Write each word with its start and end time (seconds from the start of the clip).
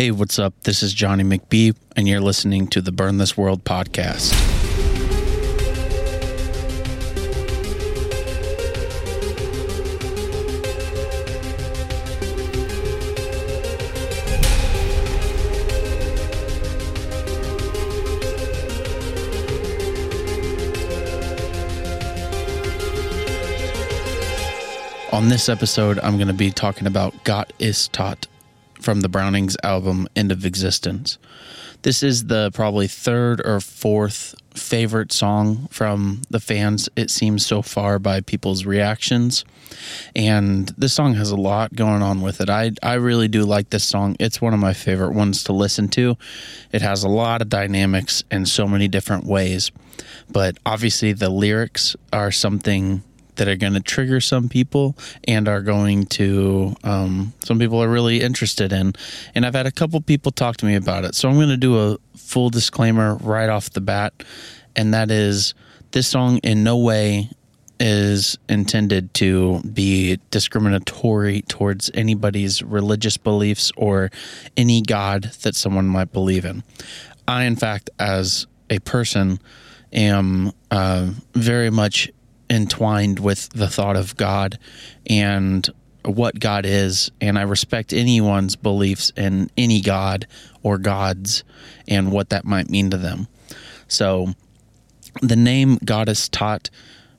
Hey, 0.00 0.10
what's 0.10 0.38
up? 0.38 0.54
This 0.62 0.82
is 0.82 0.94
Jonny 0.94 1.24
McBee, 1.24 1.76
and 1.94 2.08
you're 2.08 2.22
listening 2.22 2.68
to 2.68 2.80
the 2.80 2.90
Burn 2.90 3.18
This 3.18 3.36
World 3.36 3.64
podcast. 3.64 4.32
On 25.12 25.28
this 25.28 25.50
episode, 25.50 25.98
I'm 25.98 26.16
going 26.16 26.28
to 26.28 26.32
be 26.32 26.50
talking 26.50 26.86
about 26.86 27.12
Gott 27.24 27.52
ist 27.58 27.92
tot 27.92 28.29
from 28.80 29.00
the 29.00 29.08
Browning's 29.08 29.56
album 29.62 30.08
End 30.16 30.32
of 30.32 30.44
Existence. 30.44 31.18
This 31.82 32.02
is 32.02 32.24
the 32.26 32.50
probably 32.52 32.86
third 32.88 33.40
or 33.44 33.60
fourth 33.60 34.34
favorite 34.54 35.12
song 35.12 35.68
from 35.70 36.22
the 36.30 36.40
fans, 36.40 36.88
it 36.96 37.10
seems 37.10 37.46
so 37.46 37.62
far 37.62 37.98
by 37.98 38.20
people's 38.20 38.66
reactions. 38.66 39.44
And 40.14 40.68
this 40.76 40.92
song 40.92 41.14
has 41.14 41.30
a 41.30 41.36
lot 41.36 41.74
going 41.74 42.02
on 42.02 42.20
with 42.20 42.40
it. 42.40 42.50
I, 42.50 42.72
I 42.82 42.94
really 42.94 43.28
do 43.28 43.44
like 43.44 43.70
this 43.70 43.84
song. 43.84 44.16
It's 44.18 44.40
one 44.40 44.52
of 44.52 44.60
my 44.60 44.74
favorite 44.74 45.12
ones 45.12 45.44
to 45.44 45.52
listen 45.52 45.88
to. 45.90 46.16
It 46.72 46.82
has 46.82 47.02
a 47.02 47.08
lot 47.08 47.40
of 47.40 47.48
dynamics 47.48 48.24
in 48.30 48.44
so 48.46 48.66
many 48.66 48.88
different 48.88 49.24
ways. 49.24 49.70
But 50.28 50.58
obviously, 50.66 51.12
the 51.12 51.30
lyrics 51.30 51.96
are 52.12 52.30
something 52.30 53.02
that 53.40 53.48
are 53.48 53.56
going 53.56 53.72
to 53.72 53.80
trigger 53.80 54.20
some 54.20 54.50
people 54.50 54.94
and 55.26 55.48
are 55.48 55.62
going 55.62 56.04
to 56.04 56.76
um, 56.84 57.32
some 57.42 57.58
people 57.58 57.82
are 57.82 57.88
really 57.88 58.20
interested 58.20 58.70
in. 58.70 58.92
And 59.34 59.46
i've 59.46 59.54
had 59.54 59.64
a 59.64 59.72
couple 59.72 59.98
people 60.02 60.30
talk 60.30 60.58
to 60.58 60.66
me 60.66 60.74
about 60.74 61.06
it. 61.06 61.14
So 61.14 61.26
i'm 61.26 61.36
going 61.36 61.48
to 61.48 61.56
do 61.56 61.78
a 61.78 61.96
full 62.18 62.50
disclaimer 62.50 63.14
right 63.14 63.48
off 63.48 63.70
the 63.70 63.80
bat 63.80 64.12
and 64.76 64.92
that 64.92 65.10
is 65.10 65.54
this 65.92 66.06
song 66.06 66.36
in 66.38 66.62
no 66.62 66.76
way 66.76 67.30
is 67.80 68.36
intended 68.46 69.14
to 69.14 69.62
be 69.62 70.18
discriminatory 70.30 71.40
towards 71.48 71.90
anybody's 71.94 72.62
religious 72.62 73.16
beliefs 73.16 73.72
or 73.74 74.10
any 74.58 74.82
god 74.82 75.32
that 75.42 75.54
someone 75.54 75.86
might 75.86 76.12
believe 76.12 76.44
in. 76.44 76.62
I 77.26 77.44
in 77.44 77.56
fact 77.56 77.88
as 77.98 78.46
a 78.68 78.80
person 78.80 79.40
am 79.94 80.52
uh, 80.70 81.10
very 81.32 81.70
much 81.70 82.10
entwined 82.50 83.20
with 83.20 83.48
the 83.50 83.68
thought 83.68 83.96
of 83.96 84.16
God 84.16 84.58
and 85.06 85.68
what 86.04 86.40
God 86.40 86.66
is, 86.66 87.10
and 87.20 87.38
I 87.38 87.42
respect 87.42 87.92
anyone's 87.92 88.56
beliefs 88.56 89.12
in 89.16 89.50
any 89.56 89.80
God 89.80 90.26
or 90.62 90.78
gods 90.78 91.44
and 91.86 92.10
what 92.10 92.30
that 92.30 92.44
might 92.44 92.68
mean 92.68 92.90
to 92.90 92.98
them. 92.98 93.28
So, 93.86 94.34
the 95.22 95.36
name 95.36 95.78
Gott 95.84 96.08
ist 96.08 96.32
tot, 96.32 96.70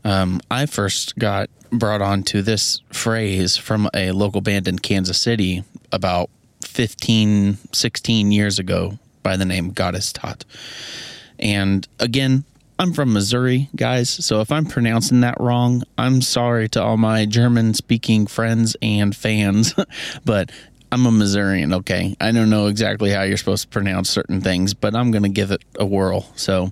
um, 0.04 0.42
I 0.50 0.66
first 0.66 1.18
got 1.18 1.50
brought 1.72 2.02
onto 2.02 2.42
this 2.42 2.82
phrase 2.92 3.58
from 3.58 3.90
a 3.94 4.12
local 4.12 4.42
band 4.42 4.68
in 4.68 4.80
Kansas 4.80 5.20
City 5.20 5.64
about 5.92 6.30
15, 6.66 7.58
16 7.72 8.32
years 8.32 8.60
ago 8.60 8.98
by 9.24 9.38
the 9.38 9.46
name 9.46 9.72
Gott 9.72 9.96
ist 9.96 10.16
tot. 10.16 10.46
And 11.40 11.88
again, 12.00 12.44
I'm 12.80 12.94
from 12.94 13.14
Missouri, 13.14 13.70
guys. 13.76 14.10
So 14.10 14.42
if 14.42 14.52
I'm 14.52 14.66
pronouncing 14.66 15.22
that 15.22 15.40
wrong, 15.40 15.84
I'm 15.98 16.22
sorry 16.22 16.68
to 16.70 16.82
all 16.82 16.98
my 16.98 17.26
German 17.26 17.74
speaking 17.74 18.26
friends 18.26 18.76
and 18.82 19.16
fans, 19.16 19.76
but 20.26 20.52
I'm 20.92 21.06
a 21.06 21.12
Missourian, 21.12 21.74
okay? 21.74 22.16
I 22.20 22.32
don't 22.32 22.50
know 22.50 22.68
exactly 22.68 23.12
how 23.12 23.22
you're 23.22 23.38
supposed 23.38 23.64
to 23.64 23.70
pronounce 23.70 24.10
certain 24.10 24.42
things, 24.42 24.74
but 24.74 24.96
I'm 24.96 25.12
going 25.12 25.24
to 25.24 25.30
give 25.30 25.52
it 25.52 25.64
a 25.80 25.86
whirl. 25.86 26.30
So, 26.36 26.72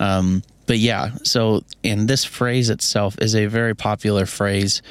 um, 0.00 0.42
but 0.66 0.78
yeah, 0.78 1.10
so, 1.22 1.62
and 1.84 2.08
this 2.08 2.24
phrase 2.24 2.70
itself 2.70 3.16
is 3.20 3.34
a 3.36 3.46
very 3.46 3.74
popular 3.74 4.26
phrase, 4.26 4.82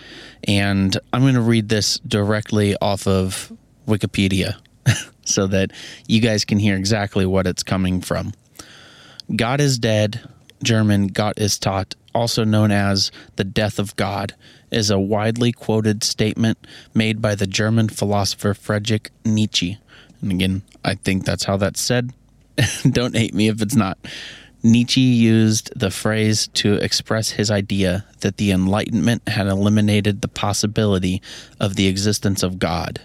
and 0.45 0.97
I'm 1.11 1.21
going 1.21 1.33
to 1.33 1.41
read 1.41 1.69
this 1.69 1.99
directly 1.99 2.75
off 2.81 3.07
of 3.07 3.51
Wikipedia 3.87 4.55
so 5.25 5.47
that 5.47 5.71
you 6.07 6.21
guys 6.21 6.45
can 6.45 6.59
hear 6.59 6.77
exactly 6.77 7.25
what 7.25 7.47
it's 7.47 7.63
coming 7.63 7.99
from. 7.99 8.33
God 9.35 9.59
is 9.59 9.79
dead 9.79 10.21
German 10.63 11.07
Gott 11.07 11.37
ist 11.37 11.61
tot, 11.61 11.95
also 12.13 12.43
known 12.43 12.71
as 12.71 13.11
the 13.35 13.43
death 13.43 13.79
of 13.79 13.95
God, 13.95 14.35
is 14.71 14.89
a 14.89 14.99
widely 14.99 15.51
quoted 15.51 16.03
statement 16.03 16.57
made 16.93 17.21
by 17.21 17.35
the 17.35 17.47
German 17.47 17.89
philosopher 17.89 18.53
Friedrich 18.53 19.11
Nietzsche. 19.25 19.77
And 20.21 20.31
again, 20.31 20.61
I 20.83 20.95
think 20.95 21.25
that's 21.25 21.45
how 21.45 21.57
that's 21.57 21.81
said. 21.81 22.13
Don't 22.89 23.15
hate 23.15 23.33
me 23.33 23.47
if 23.47 23.61
it's 23.61 23.75
not. 23.75 23.97
Nietzsche 24.63 25.01
used 25.01 25.71
the 25.75 25.89
phrase 25.89 26.47
to 26.49 26.75
express 26.75 27.31
his 27.31 27.49
idea 27.49 28.05
that 28.19 28.37
the 28.37 28.51
Enlightenment 28.51 29.27
had 29.27 29.47
eliminated 29.47 30.21
the 30.21 30.27
possibility 30.27 31.21
of 31.59 31.75
the 31.75 31.87
existence 31.87 32.43
of 32.43 32.59
God. 32.59 33.01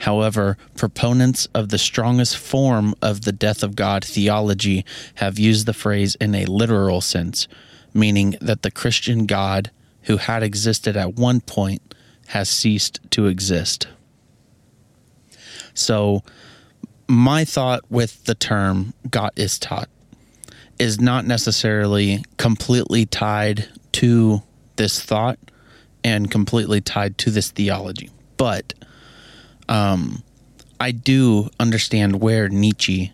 However, 0.00 0.56
proponents 0.76 1.46
of 1.54 1.70
the 1.70 1.78
strongest 1.78 2.36
form 2.36 2.94
of 3.00 3.22
the 3.22 3.32
death 3.32 3.62
of 3.62 3.76
God 3.76 4.04
theology 4.04 4.84
have 5.16 5.38
used 5.38 5.66
the 5.66 5.72
phrase 5.72 6.14
in 6.16 6.34
a 6.34 6.44
literal 6.46 7.00
sense, 7.00 7.48
meaning 7.94 8.36
that 8.40 8.62
the 8.62 8.70
Christian 8.70 9.26
God 9.26 9.70
who 10.02 10.18
had 10.18 10.42
existed 10.42 10.96
at 10.96 11.14
one 11.14 11.40
point 11.40 11.94
has 12.28 12.48
ceased 12.48 13.00
to 13.10 13.26
exist. 13.26 13.88
So, 15.74 16.22
my 17.08 17.44
thought 17.44 17.82
with 17.90 18.24
the 18.24 18.34
term 18.34 18.94
Gott 19.10 19.32
ist 19.36 19.62
tot" 19.62 19.88
is 20.78 21.00
not 21.00 21.24
necessarily 21.26 22.24
completely 22.36 23.06
tied 23.06 23.68
to 23.92 24.42
this 24.76 25.00
thought 25.00 25.38
and 26.04 26.30
completely 26.30 26.80
tied 26.80 27.16
to 27.18 27.30
this 27.30 27.50
theology. 27.50 28.10
But 28.36 28.74
um, 29.68 30.22
I 30.78 30.92
do 30.92 31.50
understand 31.58 32.20
where 32.20 32.48
Nietzsche 32.48 33.12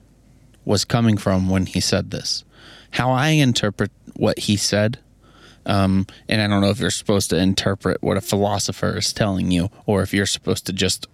was 0.65 0.85
coming 0.85 1.17
from 1.17 1.49
when 1.49 1.67
he 1.67 1.81
said 1.81 2.11
this. 2.11 2.45
How 2.93 3.11
I 3.11 3.29
interpret 3.29 3.91
what 4.15 4.39
he 4.41 4.57
said, 4.57 4.99
um, 5.65 6.07
and 6.29 6.43
I 6.43 6.47
don't 6.47 6.61
know 6.61 6.71
if 6.71 6.81
you're 6.81 6.91
supposed 6.91 7.31
to 7.31 7.39
interpret 7.39 8.03
what 8.03 8.17
a 8.17 8.21
philosopher 8.21 8.99
is 8.99 9.13
telling 9.13 9.51
you 9.51 9.71
or 9.87 10.03
if 10.03 10.13
you're 10.13 10.27
supposed 10.27 10.67
to 10.67 10.73
just 10.73 11.07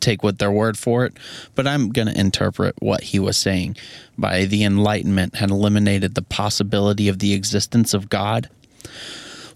take 0.00 0.22
what 0.22 0.38
their 0.38 0.50
word 0.50 0.78
for 0.78 1.04
it, 1.04 1.16
but 1.54 1.66
I'm 1.66 1.90
going 1.90 2.08
to 2.08 2.18
interpret 2.18 2.74
what 2.80 3.02
he 3.02 3.18
was 3.18 3.36
saying 3.36 3.76
by 4.18 4.44
the 4.44 4.64
Enlightenment 4.64 5.36
had 5.36 5.50
eliminated 5.50 6.14
the 6.14 6.22
possibility 6.22 7.08
of 7.08 7.18
the 7.18 7.34
existence 7.34 7.94
of 7.94 8.08
God. 8.08 8.48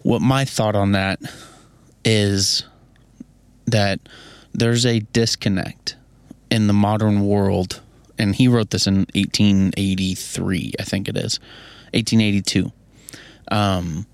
What 0.02 0.22
my 0.22 0.44
thought 0.44 0.76
on 0.76 0.92
that 0.92 1.20
is 2.04 2.64
that 3.66 4.00
there's 4.52 4.84
a 4.84 5.00
disconnect 5.00 5.96
in 6.50 6.66
the 6.66 6.72
modern 6.72 7.26
world. 7.26 7.80
And 8.18 8.34
he 8.34 8.48
wrote 8.48 8.70
this 8.70 8.86
in 8.86 9.06
1883, 9.14 10.74
I 10.78 10.82
think 10.82 11.08
it 11.08 11.16
is, 11.16 11.40
1882. 11.94 12.70
Um, 13.50 14.06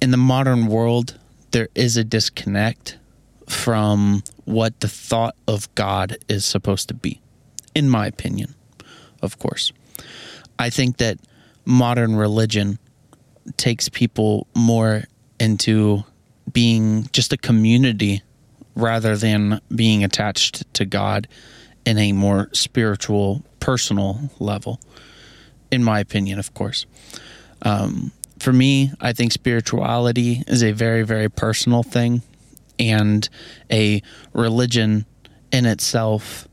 in 0.00 0.10
the 0.10 0.16
modern 0.16 0.66
world, 0.66 1.18
there 1.52 1.68
is 1.74 1.96
a 1.96 2.04
disconnect 2.04 2.98
from 3.48 4.22
what 4.44 4.80
the 4.80 4.88
thought 4.88 5.36
of 5.46 5.72
God 5.74 6.18
is 6.28 6.44
supposed 6.44 6.88
to 6.88 6.94
be, 6.94 7.20
in 7.74 7.88
my 7.88 8.06
opinion, 8.06 8.54
of 9.22 9.38
course. 9.38 9.72
I 10.58 10.70
think 10.70 10.98
that 10.98 11.18
modern 11.64 12.16
religion 12.16 12.78
takes 13.56 13.88
people 13.88 14.46
more 14.54 15.04
into 15.40 16.04
being 16.52 17.08
just 17.12 17.32
a 17.32 17.36
community 17.36 18.22
rather 18.74 19.16
than 19.16 19.60
being 19.74 20.04
attached 20.04 20.72
to 20.74 20.84
God 20.84 21.28
in 21.86 21.98
a 21.98 22.12
more 22.12 22.48
spiritual, 22.52 23.44
personal 23.60 24.30
level, 24.38 24.80
in 25.70 25.84
my 25.84 26.00
opinion, 26.00 26.38
of 26.38 26.54
course. 26.54 26.86
Um, 27.62 28.12
for 28.38 28.52
me, 28.52 28.92
I 29.00 29.12
think 29.12 29.32
spirituality 29.32 30.42
is 30.46 30.62
a 30.62 30.72
very, 30.72 31.02
very 31.02 31.28
personal 31.28 31.82
thing, 31.82 32.22
and 32.78 33.28
a 33.70 34.02
religion 34.32 35.06
in 35.52 35.66
itself 35.66 36.48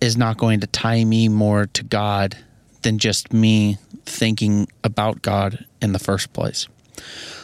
is 0.00 0.16
not 0.16 0.38
going 0.38 0.60
to 0.60 0.66
tie 0.66 1.04
me 1.04 1.28
more 1.28 1.66
to 1.66 1.84
God 1.84 2.36
than 2.82 2.98
just 2.98 3.32
me 3.32 3.78
thinking 4.06 4.66
about 4.82 5.22
God 5.22 5.64
in 5.80 5.92
the 5.92 5.98
first 5.98 6.32
place. 6.32 6.66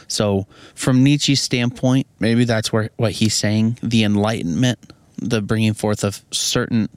So, 0.07 0.47
from 0.75 1.03
Nietzsche's 1.03 1.41
standpoint, 1.41 2.07
maybe 2.19 2.45
that's 2.45 2.71
where 2.71 2.89
what 2.97 3.13
he's 3.13 3.33
saying 3.33 3.77
the 3.83 4.03
Enlightenment, 4.03 4.93
the 5.17 5.41
bringing 5.41 5.73
forth 5.73 6.03
of 6.03 6.23
certain 6.31 6.89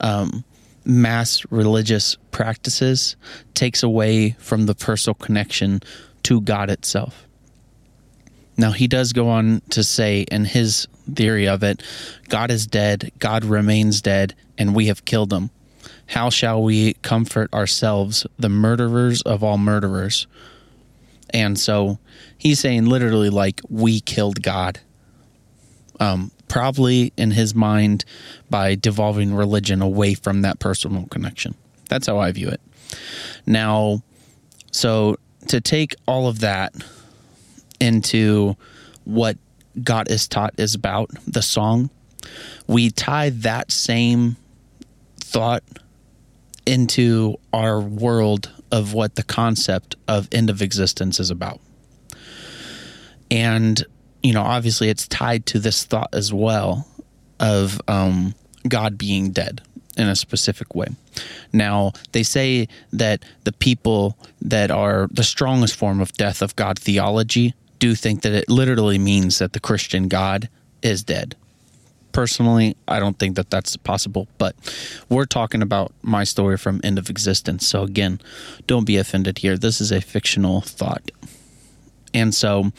um, 0.00 0.44
mass 0.84 1.44
religious 1.50 2.16
practices, 2.30 3.16
takes 3.54 3.82
away 3.82 4.30
from 4.38 4.66
the 4.66 4.74
personal 4.74 5.14
connection 5.14 5.80
to 6.24 6.40
God 6.40 6.70
itself. 6.70 7.26
Now, 8.58 8.72
he 8.72 8.86
does 8.86 9.12
go 9.12 9.28
on 9.28 9.60
to 9.70 9.84
say 9.84 10.22
in 10.22 10.46
his 10.46 10.88
theory 11.12 11.46
of 11.46 11.62
it. 11.62 11.82
God 12.28 12.50
is 12.50 12.66
dead, 12.66 13.12
God 13.18 13.44
remains 13.44 14.00
dead, 14.00 14.34
and 14.56 14.74
we 14.74 14.86
have 14.86 15.04
killed 15.04 15.32
him. 15.32 15.50
How 16.08 16.30
shall 16.30 16.62
we 16.62 16.94
comfort 16.94 17.52
ourselves, 17.52 18.26
the 18.38 18.48
murderers 18.48 19.22
of 19.22 19.42
all 19.42 19.58
murderers? 19.58 20.26
And 21.36 21.58
so 21.58 21.98
he's 22.38 22.60
saying 22.60 22.86
literally, 22.86 23.28
like, 23.28 23.60
we 23.68 24.00
killed 24.00 24.42
God. 24.42 24.80
Um, 26.00 26.30
probably 26.48 27.12
in 27.18 27.30
his 27.30 27.54
mind 27.54 28.06
by 28.48 28.74
devolving 28.74 29.34
religion 29.34 29.82
away 29.82 30.14
from 30.14 30.42
that 30.42 30.58
personal 30.58 31.06
connection. 31.08 31.54
That's 31.90 32.06
how 32.06 32.18
I 32.18 32.32
view 32.32 32.48
it. 32.48 32.60
Now, 33.44 34.02
so 34.70 35.16
to 35.48 35.60
take 35.60 35.94
all 36.06 36.26
of 36.26 36.40
that 36.40 36.74
into 37.80 38.56
what 39.04 39.36
Gott 39.82 40.10
ist 40.10 40.30
tot 40.30 40.54
is 40.56 40.74
about, 40.74 41.10
the 41.26 41.42
song, 41.42 41.90
we 42.66 42.90
tie 42.90 43.30
that 43.30 43.70
same 43.70 44.36
thought 45.18 45.62
into 46.64 47.36
our 47.52 47.80
world 47.80 48.50
of 48.70 48.92
what 48.92 49.14
the 49.14 49.22
concept 49.22 49.96
of 50.08 50.28
end 50.32 50.50
of 50.50 50.62
existence 50.62 51.20
is 51.20 51.30
about. 51.30 51.60
And, 53.30 53.84
you 54.22 54.32
know, 54.32 54.42
obviously 54.42 54.88
it's 54.88 55.08
tied 55.08 55.46
to 55.46 55.58
this 55.58 55.84
thought 55.84 56.10
as 56.12 56.32
well 56.32 56.86
of 57.40 57.80
um, 57.88 58.34
God 58.68 58.98
being 58.98 59.30
dead 59.30 59.62
in 59.96 60.08
a 60.08 60.16
specific 60.16 60.74
way. 60.74 60.88
Now, 61.52 61.92
they 62.12 62.22
say 62.22 62.68
that 62.92 63.24
the 63.44 63.52
people 63.52 64.18
that 64.42 64.70
are 64.70 65.08
the 65.10 65.24
strongest 65.24 65.74
form 65.74 66.00
of 66.00 66.12
death 66.12 66.42
of 66.42 66.54
God 66.56 66.78
theology 66.78 67.54
do 67.78 67.94
think 67.94 68.22
that 68.22 68.32
it 68.32 68.48
literally 68.48 68.98
means 68.98 69.38
that 69.38 69.52
the 69.52 69.60
Christian 69.60 70.08
God 70.08 70.48
is 70.82 71.02
dead. 71.02 71.36
Personally, 72.16 72.78
I 72.88 72.98
don't 72.98 73.18
think 73.18 73.36
that 73.36 73.50
that's 73.50 73.76
possible, 73.76 74.26
but 74.38 74.56
we're 75.10 75.26
talking 75.26 75.60
about 75.60 75.92
my 76.00 76.24
story 76.24 76.56
from 76.56 76.80
end 76.82 76.98
of 76.98 77.10
existence. 77.10 77.66
So, 77.66 77.82
again, 77.82 78.22
don't 78.66 78.86
be 78.86 78.96
offended 78.96 79.36
here. 79.36 79.58
This 79.58 79.82
is 79.82 79.92
a 79.92 80.00
fictional 80.00 80.62
thought. 80.62 81.10
And 82.14 82.34
so, 82.34 82.72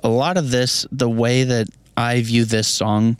a 0.00 0.10
lot 0.10 0.36
of 0.36 0.50
this, 0.50 0.86
the 0.92 1.08
way 1.08 1.44
that 1.44 1.68
I 1.96 2.20
view 2.20 2.44
this 2.44 2.68
song, 2.68 3.16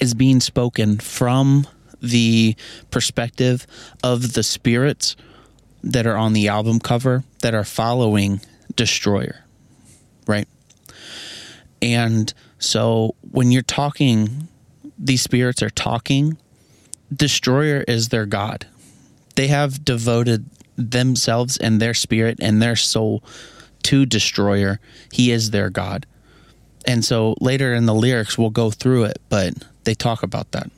is 0.00 0.14
being 0.14 0.40
spoken 0.40 0.98
from 0.98 1.68
the 2.00 2.56
perspective 2.90 3.68
of 4.02 4.32
the 4.32 4.42
spirits 4.42 5.14
that 5.84 6.08
are 6.08 6.16
on 6.16 6.32
the 6.32 6.48
album 6.48 6.80
cover 6.80 7.22
that 7.42 7.54
are 7.54 7.62
following 7.62 8.40
Destroyer, 8.74 9.44
right? 10.26 10.48
And 11.80 12.34
so 12.58 13.14
when 13.30 13.52
you're 13.52 13.62
talking, 13.62 14.48
these 15.02 15.22
spirits 15.22 15.62
are 15.62 15.70
talking, 15.70 16.38
Destroyer 17.14 17.84
is 17.86 18.08
their 18.08 18.26
God. 18.26 18.66
They 19.34 19.48
have 19.48 19.84
devoted 19.84 20.46
themselves 20.76 21.56
and 21.56 21.80
their 21.80 21.94
spirit 21.94 22.38
and 22.40 22.62
their 22.62 22.76
soul 22.76 23.22
to 23.84 24.06
Destroyer. 24.06 24.80
He 25.12 25.30
is 25.30 25.50
their 25.50 25.68
God. 25.68 26.06
And 26.86 27.04
so 27.04 27.36
later 27.40 27.74
in 27.74 27.86
the 27.86 27.94
lyrics, 27.94 28.38
we'll 28.38 28.50
go 28.50 28.70
through 28.70 29.04
it, 29.04 29.20
but 29.28 29.54
they 29.84 29.94
talk 29.94 30.22
about 30.22 30.52
that 30.52 30.70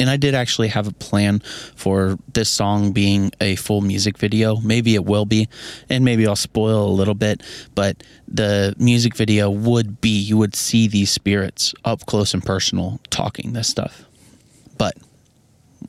and 0.00 0.08
I 0.08 0.16
did 0.16 0.34
actually 0.34 0.68
have 0.68 0.86
a 0.86 0.92
plan 0.92 1.40
for 1.74 2.18
this 2.32 2.48
song 2.48 2.92
being 2.92 3.32
a 3.40 3.56
full 3.56 3.80
music 3.80 4.18
video. 4.18 4.56
Maybe 4.56 4.94
it 4.94 5.04
will 5.04 5.24
be, 5.24 5.48
and 5.88 6.04
maybe 6.04 6.26
I'll 6.26 6.36
spoil 6.36 6.86
a 6.86 6.92
little 6.92 7.14
bit, 7.14 7.42
but 7.74 8.02
the 8.26 8.74
music 8.78 9.16
video 9.16 9.50
would 9.50 10.00
be 10.00 10.18
you 10.18 10.36
would 10.36 10.54
see 10.54 10.88
these 10.88 11.10
spirits 11.10 11.74
up 11.84 12.06
close 12.06 12.34
and 12.34 12.44
personal 12.44 13.00
talking 13.10 13.52
this 13.52 13.68
stuff. 13.68 14.04
But 14.76 14.96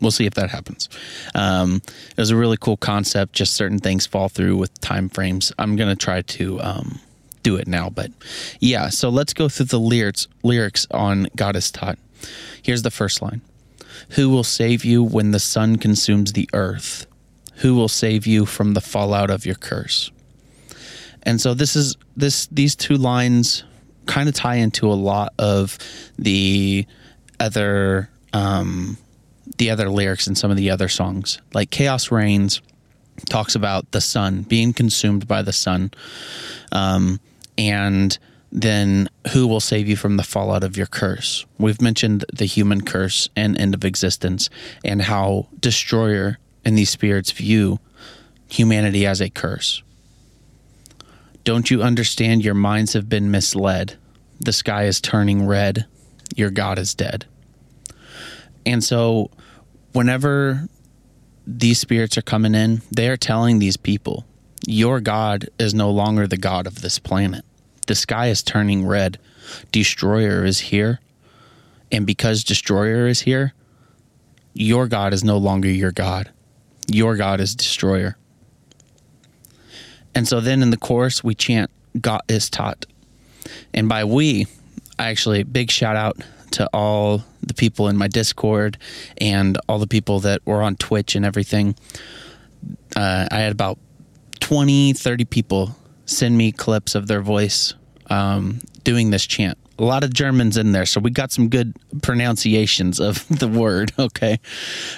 we'll 0.02 0.12
see 0.12 0.26
if 0.26 0.34
that 0.36 0.50
happens. 0.50 0.90
Um, 1.36 1.82
it 1.86 2.18
was 2.18 2.32
a 2.32 2.36
really 2.36 2.58
cool 2.58 2.78
concept. 2.78 3.34
Just 3.34 3.56
certain 3.56 3.80
things 3.80 4.06
fall 4.06 4.30
through 4.30 4.58
with 4.58 4.80
time 4.82 5.10
frames. 5.10 5.52
I'm 5.60 5.76
gonna 5.76 5.96
try 5.96 6.22
to 6.22 6.62
um, 6.62 7.00
do 7.44 7.56
it 7.58 7.68
now, 7.68 7.90
but 7.90 8.12
yeah. 8.60 8.90
So 8.90 9.10
let's 9.10 9.34
go 9.34 9.50
through 9.50 9.68
the 9.68 9.80
lyrics 9.80 10.28
lyrics 10.44 10.88
on 10.92 11.28
Gott 11.36 11.56
ist 11.56 11.76
tot. 11.76 11.98
Here's 12.62 12.82
the 12.82 12.92
first 12.92 13.22
line. 13.22 13.42
Who 14.12 14.30
will 14.30 14.44
save 14.44 14.86
you 14.86 15.04
when 15.04 15.32
the 15.32 15.40
sun 15.40 15.78
consumes 15.78 16.34
the 16.34 16.50
earth? 16.54 17.06
Who 17.58 17.76
will 17.76 17.88
save 17.88 18.26
you 18.26 18.46
from 18.46 18.74
the 18.74 18.82
fallout 18.82 19.30
of 19.30 19.46
your 19.46 19.56
curse? 19.56 20.12
And 21.24 21.42
so 21.42 21.54
this 21.54 21.76
is 21.76 21.98
this 22.16 22.48
these 22.48 22.76
two 22.76 22.96
lines 22.96 23.64
kind 24.06 24.28
of 24.28 24.36
tie 24.36 24.56
into 24.56 24.88
a 24.92 24.96
lot 24.96 25.34
of 25.38 25.78
the 26.18 26.86
other 27.40 28.10
um, 28.34 28.98
the 29.58 29.70
other 29.70 29.90
lyrics 29.90 30.28
in 30.28 30.36
some 30.36 30.52
of 30.52 30.58
the 30.58 30.70
other 30.70 30.88
songs. 30.88 31.40
Like 31.54 31.70
Chaos 31.70 32.12
Reigns 32.12 32.62
talks 33.30 33.56
about 33.56 33.92
the 33.92 34.02
sun 34.02 34.44
being 34.44 34.74
consumed 34.74 35.28
by 35.28 35.42
the 35.42 35.54
sun, 35.54 35.92
um, 36.72 37.20
and 37.58 38.18
then 38.52 39.10
who 39.32 39.48
will 39.48 39.60
save 39.60 39.88
you 39.88 39.96
from 39.96 40.18
the 40.18 40.24
fallout 40.24 40.64
of 40.64 40.76
your 40.76 40.88
curse? 40.88 41.46
We've 41.58 41.82
mentioned 41.82 42.26
the 42.34 42.46
human 42.46 42.82
curse 42.82 43.30
and 43.36 43.60
end 43.60 43.74
of 43.74 43.86
existence, 43.86 44.50
and 44.84 45.04
how 45.04 45.48
Destroyer 45.60 46.38
and 46.66 46.78
these 46.78 46.90
spirits 46.90 47.32
view 47.32 47.80
humanity 48.50 49.06
as 49.06 49.22
a 49.22 49.30
curse. 49.30 49.84
Don't 51.44 51.70
you 51.70 51.82
understand? 51.84 52.44
Your 52.44 52.56
minds 52.56 52.94
have 52.94 53.08
been 53.08 53.32
misled. 53.32 53.98
The 54.40 54.54
sky 54.54 54.86
is 54.86 55.00
turning 55.00 55.46
red. 55.46 55.86
Your 56.36 56.50
God 56.50 56.80
is 56.80 56.94
dead. 56.96 57.26
And 58.66 58.84
so, 58.84 59.32
whenever 59.94 60.68
these 61.46 61.80
spirits 61.80 62.18
are 62.18 62.24
coming 62.24 62.56
in, 62.56 62.82
they 62.92 63.10
are 63.10 63.18
telling 63.18 63.60
these 63.60 63.78
people, 63.78 64.26
Your 64.68 65.00
God 65.00 65.50
is 65.58 65.74
no 65.74 65.90
longer 65.90 66.28
the 66.28 66.38
God 66.38 66.68
of 66.68 66.82
this 66.82 67.00
planet 67.00 67.46
the 67.90 67.96
sky 67.96 68.28
is 68.28 68.44
turning 68.44 68.86
red. 68.86 69.18
Destroyer 69.72 70.46
is 70.46 70.60
here. 70.60 71.00
And 71.92 72.06
because 72.06 72.44
Destroyer 72.44 73.08
is 73.08 73.22
here, 73.22 73.54
your 74.54 74.88
God 74.88 75.12
is 75.12 75.24
no 75.24 75.38
longer 75.38 75.68
your 75.68 75.92
God. 75.92 76.30
Your 76.88 77.16
God 77.18 77.40
is 77.40 77.56
Destroyer. 77.56 78.16
And 80.14 80.28
so 80.28 80.40
then 80.40 80.62
in 80.62 80.70
the 80.70 80.78
chorus, 80.78 81.24
we 81.24 81.34
chant, 81.34 81.72
Gott 82.00 82.22
ist 82.30 82.54
tot. 82.54 82.86
And 83.74 83.90
by 83.90 84.04
we, 84.04 84.46
I 85.00 85.10
actually, 85.10 85.42
big 85.42 85.72
shout 85.72 85.96
out 85.96 86.18
to 86.52 86.70
all 86.72 87.24
the 87.42 87.56
people 87.56 87.88
in 87.88 87.98
my 87.98 88.08
Discord 88.08 88.78
and 89.18 89.58
all 89.68 89.80
the 89.80 89.88
people 89.88 90.20
that 90.20 90.46
were 90.46 90.62
on 90.62 90.76
Twitch 90.76 91.16
and 91.16 91.26
everything. 91.26 91.76
Uh, 92.96 93.28
I 93.32 93.40
had 93.40 93.52
about 93.52 93.80
20, 94.42 94.94
30 94.94 95.26
people 95.26 95.76
send 96.06 96.38
me 96.38 96.52
clips 96.52 96.94
of 96.94 97.08
their 97.08 97.22
voice 97.22 97.74
um, 98.10 98.62
doing 98.84 99.10
this 99.10 99.26
chant. 99.26 99.58
A 99.78 99.84
lot 99.84 100.04
of 100.04 100.14
Germans 100.14 100.58
in 100.58 100.74
there, 100.74 100.86
so 100.86 101.00
we 101.00 101.10
got 101.10 101.32
some 101.32 101.48
good 101.48 101.74
pronunciations 102.02 103.00
of 103.00 103.26
the 103.40 103.48
word. 103.48 103.94
Okay, 103.98 104.40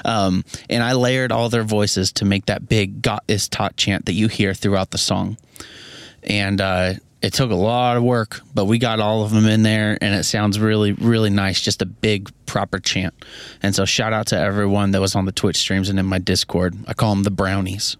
um, 0.05 0.43
and 0.69 0.83
I 0.83 0.93
layered 0.93 1.31
all 1.31 1.49
their 1.49 1.63
voices 1.63 2.11
to 2.13 2.25
make 2.25 2.45
that 2.47 2.67
big 2.67 3.01
"Gott 3.01 3.23
ist 3.27 3.51
tot" 3.51 3.77
chant 3.77 4.05
that 4.05 4.13
you 4.13 4.27
hear 4.27 4.53
throughout 4.53 4.91
the 4.91 4.97
song, 4.97 5.37
and 6.23 6.59
uh, 6.59 6.93
it 7.21 7.33
took 7.33 7.51
a 7.51 7.55
lot 7.55 7.97
of 7.97 8.03
work, 8.03 8.41
but 8.53 8.65
we 8.65 8.79
got 8.79 8.99
all 8.99 9.23
of 9.23 9.31
them 9.31 9.45
in 9.45 9.61
there, 9.61 9.97
and 10.01 10.15
it 10.15 10.23
sounds 10.23 10.59
really, 10.59 10.93
really 10.93 11.29
nice. 11.29 11.61
Just 11.61 11.81
a 11.81 11.85
big, 11.85 12.31
proper 12.47 12.79
chant. 12.79 13.13
And 13.61 13.75
so, 13.75 13.85
shout 13.85 14.11
out 14.11 14.27
to 14.27 14.39
everyone 14.39 14.91
that 14.91 15.01
was 15.01 15.15
on 15.15 15.25
the 15.25 15.31
Twitch 15.31 15.57
streams 15.57 15.89
and 15.89 15.99
in 15.99 16.05
my 16.07 16.17
Discord. 16.17 16.75
I 16.87 16.93
call 16.93 17.13
them 17.13 17.23
the 17.23 17.31
brownies. 17.31 17.95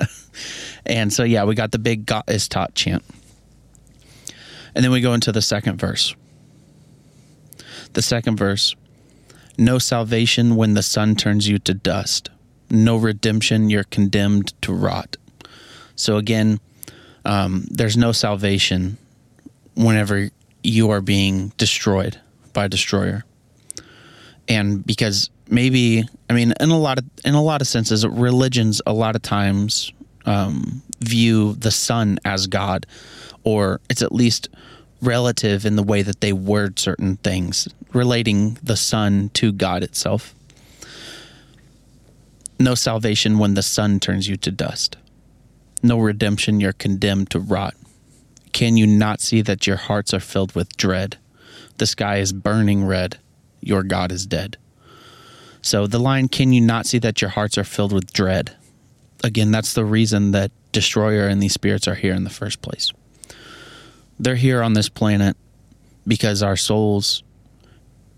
and 0.86 1.12
so, 1.12 1.24
yeah, 1.24 1.44
we 1.44 1.54
got 1.54 1.72
the 1.72 1.78
big 1.78 2.06
"Gott 2.06 2.24
ist 2.28 2.50
tot" 2.50 2.74
chant. 2.74 3.04
And 4.78 4.84
then 4.84 4.92
we 4.92 5.00
go 5.00 5.12
into 5.12 5.32
the 5.32 5.42
second 5.42 5.80
verse. 5.80 6.14
The 7.94 8.00
second 8.00 8.36
verse 8.36 8.76
No 9.58 9.80
salvation 9.80 10.54
when 10.54 10.74
the 10.74 10.84
sun 10.84 11.16
turns 11.16 11.48
you 11.48 11.58
to 11.58 11.74
dust, 11.74 12.30
no 12.70 12.96
redemption, 12.96 13.70
you're 13.70 13.82
condemned 13.82 14.54
to 14.62 14.72
rot. 14.72 15.16
So 15.96 16.16
again, 16.16 16.60
um, 17.24 17.66
there's 17.72 17.96
no 17.96 18.12
salvation 18.12 18.98
whenever 19.74 20.30
you 20.62 20.90
are 20.90 21.00
being 21.00 21.48
destroyed 21.56 22.16
by 22.52 22.66
a 22.66 22.68
destroyer. 22.68 23.24
And 24.46 24.86
because 24.86 25.28
maybe, 25.48 26.04
I 26.30 26.34
mean, 26.34 26.54
in 26.60 26.70
a 26.70 26.78
lot 26.78 26.98
of 26.98 27.04
in 27.24 27.34
a 27.34 27.42
lot 27.42 27.62
of 27.62 27.66
senses, 27.66 28.06
religions 28.06 28.80
a 28.86 28.92
lot 28.92 29.16
of 29.16 29.22
times 29.22 29.92
um, 30.24 30.82
view 31.00 31.54
the 31.54 31.72
sun 31.72 32.20
as 32.24 32.46
God, 32.46 32.86
or 33.42 33.80
it's 33.90 34.02
at 34.02 34.12
least 34.12 34.50
relative 35.00 35.64
in 35.64 35.76
the 35.76 35.82
way 35.82 36.02
that 36.02 36.20
they 36.20 36.32
word 36.32 36.78
certain 36.78 37.16
things, 37.18 37.68
relating 37.92 38.58
the 38.62 38.76
sun 38.76 39.30
to 39.34 39.52
God 39.52 39.82
itself. 39.82 40.34
No 42.58 42.74
salvation 42.74 43.38
when 43.38 43.54
the 43.54 43.62
sun 43.62 44.00
turns 44.00 44.28
you 44.28 44.36
to 44.38 44.50
dust. 44.50 44.96
No 45.82 45.98
redemption, 45.98 46.60
you're 46.60 46.72
condemned 46.72 47.30
to 47.30 47.38
rot. 47.38 47.74
Can 48.52 48.76
you 48.76 48.86
not 48.86 49.20
see 49.20 49.42
that 49.42 49.66
your 49.66 49.76
hearts 49.76 50.12
are 50.12 50.20
filled 50.20 50.54
with 50.56 50.76
dread? 50.76 51.18
The 51.76 51.86
sky 51.86 52.16
is 52.18 52.32
burning 52.32 52.84
red. 52.84 53.18
Your 53.60 53.84
God 53.84 54.10
is 54.10 54.26
dead. 54.26 54.56
So 55.62 55.86
the 55.86 55.98
line, 55.98 56.28
Can 56.28 56.52
you 56.52 56.60
not 56.60 56.86
see 56.86 56.98
that 56.98 57.20
your 57.20 57.30
hearts 57.30 57.56
are 57.58 57.64
filled 57.64 57.92
with 57.92 58.12
dread? 58.12 58.56
Again, 59.22 59.50
that's 59.50 59.74
the 59.74 59.84
reason 59.84 60.32
that 60.32 60.50
Destroyer 60.72 61.26
and 61.26 61.42
these 61.42 61.54
spirits 61.54 61.88
are 61.88 61.94
here 61.94 62.14
in 62.14 62.24
the 62.24 62.30
first 62.30 62.62
place. 62.62 62.92
They're 64.18 64.36
here 64.36 64.62
on 64.62 64.72
this 64.72 64.88
planet 64.88 65.36
because 66.06 66.42
our 66.42 66.56
souls 66.56 67.22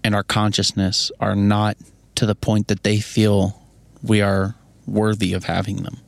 and 0.02 0.14
our 0.14 0.22
consciousness 0.22 1.10
are 1.20 1.36
not 1.36 1.76
to 2.14 2.26
the 2.26 2.34
point 2.34 2.68
that 2.68 2.82
they 2.82 3.00
feel 3.00 3.60
we 4.02 4.20
are 4.20 4.54
worthy 4.86 5.34
of 5.34 5.44
having 5.44 5.76
them. 5.82 5.98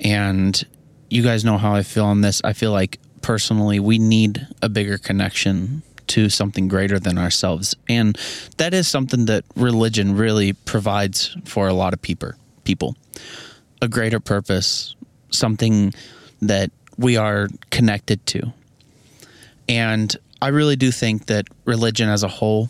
And 0.00 0.62
you 1.10 1.22
guys 1.22 1.44
know 1.44 1.58
how 1.58 1.74
I 1.74 1.82
feel 1.82 2.06
on 2.06 2.22
this. 2.22 2.40
I 2.42 2.52
feel 2.52 2.72
like 2.72 2.98
personally 3.20 3.80
we 3.80 3.98
need 3.98 4.46
a 4.62 4.68
bigger 4.68 4.96
connection 4.96 5.82
to 6.08 6.28
something 6.28 6.66
greater 6.66 6.98
than 6.98 7.18
ourselves. 7.18 7.76
And 7.88 8.18
that 8.56 8.74
is 8.74 8.88
something 8.88 9.26
that 9.26 9.44
religion 9.54 10.16
really 10.16 10.52
provides 10.52 11.36
for 11.44 11.68
a 11.68 11.74
lot 11.74 11.92
of 11.92 12.02
people. 12.02 12.32
People. 12.64 12.96
A 13.82 13.88
greater 13.88 14.20
purpose, 14.20 14.96
something 15.30 15.94
that 16.42 16.70
we 17.00 17.16
are 17.16 17.48
connected 17.70 18.24
to. 18.26 18.52
And 19.68 20.14
I 20.42 20.48
really 20.48 20.76
do 20.76 20.90
think 20.90 21.26
that 21.26 21.46
religion 21.64 22.08
as 22.08 22.22
a 22.22 22.28
whole 22.28 22.68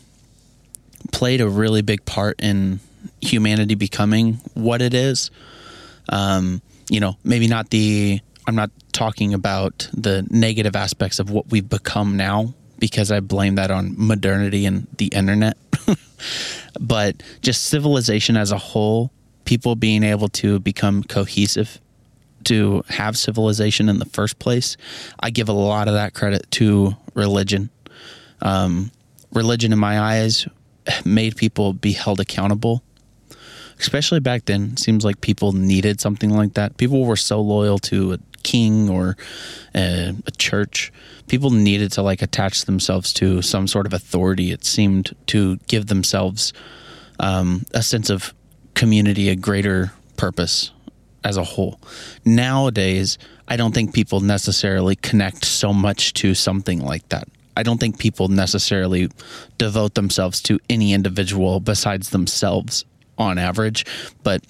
played 1.12 1.40
a 1.40 1.48
really 1.48 1.82
big 1.82 2.04
part 2.04 2.40
in 2.40 2.78
humanity 3.20 3.74
becoming 3.74 4.34
what 4.54 4.82
it 4.82 4.94
is. 4.94 5.30
Um, 6.08 6.62
you 6.88 7.00
know, 7.00 7.16
maybe 7.24 7.48
not 7.48 7.70
the, 7.70 8.20
I'm 8.46 8.54
not 8.54 8.70
talking 8.92 9.34
about 9.34 9.88
the 9.92 10.26
negative 10.30 10.76
aspects 10.76 11.18
of 11.18 11.30
what 11.30 11.50
we've 11.50 11.68
become 11.68 12.16
now 12.16 12.54
because 12.78 13.10
I 13.10 13.20
blame 13.20 13.56
that 13.56 13.70
on 13.70 13.94
modernity 13.96 14.64
and 14.64 14.86
the 14.96 15.06
internet. 15.06 15.56
but 16.80 17.22
just 17.42 17.64
civilization 17.66 18.36
as 18.36 18.52
a 18.52 18.58
whole, 18.58 19.10
people 19.44 19.74
being 19.74 20.04
able 20.04 20.28
to 20.28 20.60
become 20.60 21.02
cohesive 21.02 21.80
to 22.44 22.82
have 22.88 23.16
civilization 23.16 23.88
in 23.88 23.98
the 23.98 24.04
first 24.06 24.38
place, 24.38 24.76
I 25.18 25.30
give 25.30 25.48
a 25.48 25.52
lot 25.52 25.88
of 25.88 25.94
that 25.94 26.14
credit 26.14 26.50
to 26.52 26.96
religion. 27.14 27.70
Um, 28.42 28.90
religion, 29.32 29.72
in 29.72 29.78
my 29.78 30.00
eyes, 30.00 30.46
made 31.04 31.36
people 31.36 31.72
be 31.72 31.92
held 31.92 32.20
accountable. 32.20 32.82
Especially 33.78 34.20
back 34.20 34.44
then, 34.44 34.76
seems 34.76 35.04
like 35.04 35.20
people 35.20 35.52
needed 35.52 36.00
something 36.00 36.30
like 36.30 36.54
that. 36.54 36.76
People 36.76 37.06
were 37.06 37.16
so 37.16 37.40
loyal 37.40 37.78
to 37.78 38.12
a 38.12 38.18
king 38.42 38.90
or 38.90 39.16
a, 39.74 40.14
a 40.26 40.30
church. 40.32 40.92
People 41.28 41.50
needed 41.50 41.92
to 41.92 42.02
like 42.02 42.20
attach 42.20 42.64
themselves 42.66 43.12
to 43.14 43.40
some 43.40 43.66
sort 43.66 43.86
of 43.86 43.92
authority. 43.92 44.50
It 44.52 44.64
seemed 44.64 45.14
to 45.28 45.56
give 45.66 45.86
themselves 45.86 46.52
um, 47.18 47.64
a 47.72 47.82
sense 47.82 48.10
of 48.10 48.34
community, 48.74 49.28
a 49.28 49.36
greater 49.36 49.92
purpose 50.16 50.70
as 51.24 51.36
a 51.36 51.44
whole. 51.44 51.80
Nowadays, 52.24 53.18
I 53.48 53.56
don't 53.56 53.72
think 53.72 53.94
people 53.94 54.20
necessarily 54.20 54.96
connect 54.96 55.44
so 55.44 55.72
much 55.72 56.12
to 56.14 56.34
something 56.34 56.80
like 56.80 57.08
that. 57.10 57.28
I 57.56 57.62
don't 57.62 57.78
think 57.78 57.98
people 57.98 58.28
necessarily 58.28 59.10
devote 59.58 59.94
themselves 59.94 60.40
to 60.42 60.58
any 60.70 60.92
individual 60.92 61.60
besides 61.60 62.10
themselves 62.10 62.84
on 63.18 63.38
average, 63.38 63.84
but 64.22 64.42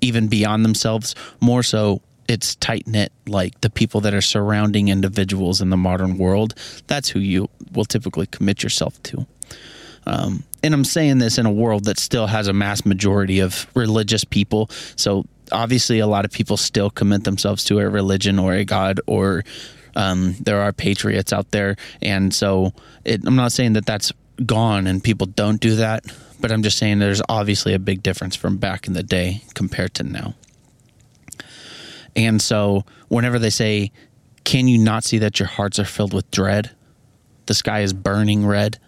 even 0.00 0.28
beyond 0.28 0.64
themselves, 0.64 1.14
more 1.40 1.62
so 1.62 2.02
it's 2.28 2.54
tight 2.56 2.86
knit 2.86 3.12
like 3.26 3.60
the 3.60 3.70
people 3.70 4.00
that 4.00 4.14
are 4.14 4.20
surrounding 4.20 4.88
individuals 4.88 5.60
in 5.60 5.70
the 5.70 5.76
modern 5.76 6.18
world 6.18 6.54
that's 6.86 7.08
who 7.08 7.18
you 7.18 7.48
will 7.72 7.84
typically 7.84 8.26
commit 8.26 8.62
yourself 8.62 9.02
to 9.02 9.26
um, 10.06 10.42
and 10.62 10.72
i'm 10.72 10.84
saying 10.84 11.18
this 11.18 11.36
in 11.36 11.46
a 11.46 11.52
world 11.52 11.84
that 11.84 11.98
still 11.98 12.26
has 12.26 12.48
a 12.48 12.52
mass 12.52 12.86
majority 12.86 13.40
of 13.40 13.66
religious 13.74 14.24
people 14.24 14.70
so 14.96 15.24
obviously 15.52 15.98
a 15.98 16.06
lot 16.06 16.24
of 16.24 16.32
people 16.32 16.56
still 16.56 16.90
commit 16.90 17.24
themselves 17.24 17.64
to 17.64 17.78
a 17.78 17.88
religion 17.88 18.38
or 18.38 18.54
a 18.54 18.64
god 18.64 19.00
or 19.06 19.44
um, 19.94 20.34
there 20.40 20.60
are 20.60 20.72
patriots 20.72 21.32
out 21.32 21.50
there. 21.50 21.76
And 22.00 22.34
so 22.34 22.72
it, 23.04 23.26
i'm 23.26 23.36
not 23.36 23.52
saying 23.52 23.74
that 23.74 23.86
that's 23.86 24.12
gone 24.46 24.86
and 24.86 25.04
people 25.04 25.26
don't 25.26 25.60
do 25.60 25.76
that 25.76 26.04
but 26.40 26.50
i'm 26.50 26.62
just 26.62 26.78
saying 26.78 26.98
there's 26.98 27.22
obviously 27.28 27.74
a 27.74 27.78
big 27.78 28.02
difference 28.02 28.34
from 28.34 28.56
back 28.56 28.86
in 28.86 28.94
the 28.94 29.02
day 29.02 29.42
compared 29.54 29.94
to 29.94 30.02
now. 30.02 30.34
And 32.16 32.42
so 32.42 32.84
whenever 33.08 33.38
they 33.38 33.50
say 33.50 33.92
can 34.44 34.66
you 34.66 34.78
not 34.78 35.04
see 35.04 35.18
that 35.18 35.38
your 35.38 35.46
hearts 35.46 35.78
are 35.78 35.84
filled 35.84 36.12
with 36.12 36.28
dread? 36.32 36.70
The 37.46 37.54
sky 37.54 37.80
is 37.80 37.92
burning 37.92 38.44
red? 38.44 38.78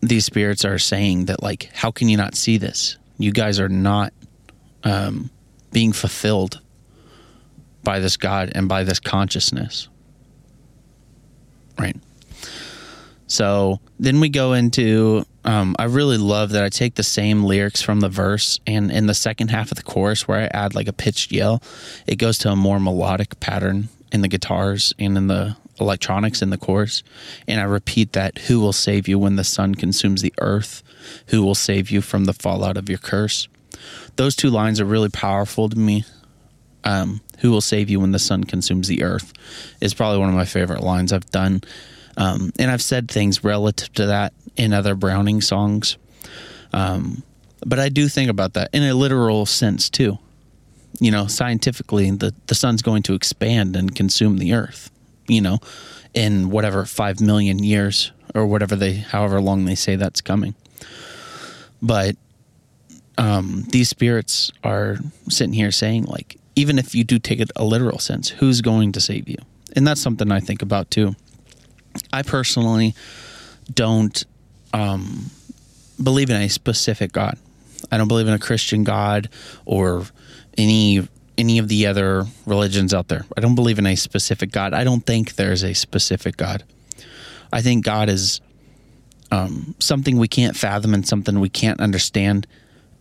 These 0.00 0.24
spirits 0.24 0.64
are 0.64 0.78
saying 0.78 1.24
that 1.26 1.42
like 1.42 1.70
how 1.74 1.90
can 1.90 2.08
you 2.08 2.16
not 2.16 2.36
see 2.36 2.58
this? 2.58 2.96
You 3.18 3.32
guys 3.32 3.58
are 3.58 3.68
not 3.68 4.12
um, 4.84 5.30
being 5.72 5.92
fulfilled 5.92 6.60
by 7.82 7.98
this 7.98 8.16
God 8.16 8.52
and 8.54 8.68
by 8.68 8.84
this 8.84 9.00
consciousness. 9.00 9.88
Right. 11.78 11.96
So 13.26 13.80
then 13.98 14.20
we 14.20 14.28
go 14.28 14.52
into. 14.52 15.24
Um, 15.42 15.74
I 15.78 15.84
really 15.84 16.18
love 16.18 16.50
that 16.50 16.64
I 16.64 16.68
take 16.68 16.96
the 16.96 17.02
same 17.02 17.44
lyrics 17.44 17.80
from 17.80 18.00
the 18.00 18.10
verse, 18.10 18.60
and 18.66 18.90
in 18.90 19.06
the 19.06 19.14
second 19.14 19.48
half 19.48 19.70
of 19.70 19.76
the 19.76 19.82
chorus, 19.82 20.28
where 20.28 20.42
I 20.42 20.50
add 20.52 20.74
like 20.74 20.88
a 20.88 20.92
pitched 20.92 21.32
yell, 21.32 21.62
it 22.06 22.16
goes 22.16 22.36
to 22.38 22.50
a 22.50 22.56
more 22.56 22.78
melodic 22.78 23.40
pattern 23.40 23.88
in 24.12 24.20
the 24.20 24.28
guitars 24.28 24.92
and 24.98 25.16
in 25.16 25.28
the 25.28 25.56
electronics 25.80 26.42
in 26.42 26.50
the 26.50 26.58
chorus. 26.58 27.02
And 27.48 27.60
I 27.60 27.64
repeat 27.64 28.12
that 28.12 28.38
Who 28.38 28.60
will 28.60 28.72
save 28.72 29.08
you 29.08 29.18
when 29.18 29.36
the 29.36 29.44
sun 29.44 29.74
consumes 29.74 30.22
the 30.22 30.34
earth? 30.40 30.82
Who 31.28 31.42
will 31.42 31.54
save 31.54 31.90
you 31.90 32.02
from 32.02 32.26
the 32.26 32.34
fallout 32.34 32.76
of 32.76 32.88
your 32.88 32.98
curse? 32.98 33.48
Those 34.20 34.36
two 34.36 34.50
lines 34.50 34.80
are 34.80 34.84
really 34.84 35.08
powerful 35.08 35.70
to 35.70 35.78
me. 35.78 36.04
Um, 36.84 37.22
who 37.38 37.50
will 37.50 37.62
save 37.62 37.88
you 37.88 38.00
when 38.00 38.12
the 38.12 38.18
sun 38.18 38.44
consumes 38.44 38.86
the 38.86 39.02
earth 39.02 39.32
is 39.80 39.94
probably 39.94 40.18
one 40.18 40.28
of 40.28 40.34
my 40.34 40.44
favorite 40.44 40.82
lines 40.82 41.10
I've 41.10 41.30
done. 41.30 41.62
Um, 42.18 42.52
and 42.58 42.70
I've 42.70 42.82
said 42.82 43.10
things 43.10 43.42
relative 43.42 43.90
to 43.94 44.06
that 44.06 44.34
in 44.56 44.74
other 44.74 44.94
Browning 44.94 45.40
songs. 45.40 45.96
Um, 46.74 47.22
but 47.64 47.78
I 47.78 47.88
do 47.88 48.08
think 48.08 48.30
about 48.30 48.52
that 48.54 48.68
in 48.74 48.82
a 48.82 48.92
literal 48.92 49.46
sense 49.46 49.88
too. 49.88 50.18
You 51.00 51.10
know, 51.10 51.26
scientifically, 51.26 52.10
the, 52.10 52.34
the 52.46 52.54
sun's 52.54 52.82
going 52.82 53.02
to 53.04 53.14
expand 53.14 53.74
and 53.74 53.94
consume 53.94 54.36
the 54.36 54.52
earth, 54.52 54.90
you 55.28 55.40
know, 55.40 55.60
in 56.12 56.50
whatever 56.50 56.84
five 56.84 57.22
million 57.22 57.64
years 57.64 58.12
or 58.34 58.46
whatever 58.46 58.76
they, 58.76 58.96
however 58.96 59.40
long 59.40 59.64
they 59.64 59.74
say 59.74 59.96
that's 59.96 60.20
coming. 60.20 60.54
But 61.80 62.16
um, 63.18 63.64
these 63.68 63.88
spirits 63.88 64.50
are 64.64 64.96
sitting 65.28 65.52
here 65.52 65.70
saying, 65.70 66.04
like, 66.04 66.36
even 66.56 66.78
if 66.78 66.94
you 66.94 67.04
do 67.04 67.18
take 67.18 67.40
it 67.40 67.50
a 67.56 67.64
literal 67.64 67.98
sense, 67.98 68.28
who's 68.28 68.60
going 68.60 68.92
to 68.92 69.00
save 69.00 69.28
you? 69.28 69.38
And 69.76 69.86
that's 69.86 70.00
something 70.00 70.30
I 70.30 70.40
think 70.40 70.62
about 70.62 70.90
too. 70.90 71.14
I 72.12 72.22
personally 72.22 72.94
don't 73.72 74.24
um, 74.72 75.30
believe 76.02 76.30
in 76.30 76.36
a 76.36 76.48
specific 76.48 77.12
God. 77.12 77.38
I 77.90 77.98
don't 77.98 78.08
believe 78.08 78.28
in 78.28 78.34
a 78.34 78.38
Christian 78.38 78.84
God 78.84 79.28
or 79.64 80.04
any 80.56 81.08
any 81.38 81.58
of 81.58 81.68
the 81.68 81.86
other 81.86 82.26
religions 82.44 82.92
out 82.92 83.08
there. 83.08 83.24
I 83.34 83.40
don't 83.40 83.54
believe 83.54 83.78
in 83.78 83.86
a 83.86 83.96
specific 83.96 84.52
God. 84.52 84.74
I 84.74 84.84
don't 84.84 85.00
think 85.00 85.36
there's 85.36 85.62
a 85.64 85.72
specific 85.72 86.36
God. 86.36 86.64
I 87.50 87.62
think 87.62 87.82
God 87.82 88.10
is 88.10 88.42
um, 89.30 89.74
something 89.78 90.18
we 90.18 90.28
can't 90.28 90.54
fathom 90.54 90.92
and 90.92 91.06
something 91.06 91.40
we 91.40 91.48
can't 91.48 91.80
understand 91.80 92.46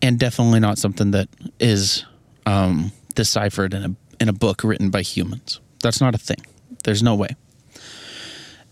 and 0.02 0.20
definitely 0.20 0.60
not 0.60 0.78
something 0.78 1.12
that 1.12 1.30
is 1.60 2.06
um, 2.46 2.92
deciphered 3.16 3.74
in 3.74 3.84
a 3.84 3.96
in 4.22 4.30
a 4.30 4.34
book 4.34 4.64
written 4.64 4.90
by 4.90 5.02
humans. 5.02 5.60
That's 5.82 6.02
not 6.02 6.14
a 6.14 6.18
thing. 6.18 6.46
There's 6.84 7.02
no 7.02 7.16
way. 7.16 7.36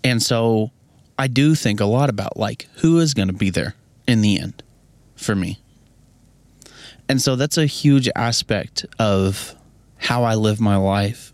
And 0.03 0.22
so 0.22 0.72
I 1.17 1.27
do 1.27 1.55
think 1.55 1.79
a 1.79 1.86
lot 1.86 2.10
about 2.10 2.38
like 2.38 2.67
who 2.77 3.00
is 3.00 3.13
going 3.13 3.29
to 3.29 3.34
be 3.34 3.50
there 3.50 3.75
in 4.07 4.22
the 4.22 4.39
end 4.39 4.63
for 5.15 5.36
me. 5.36 5.60
And 7.10 7.22
so 7.22 7.36
that's 7.36 7.57
a 7.57 7.65
huge 7.65 8.10
aspect 8.15 8.86
of 9.00 9.55
how 9.98 10.24
I 10.24 10.36
live 10.36 10.60
my 10.60 10.75
life 10.75 11.34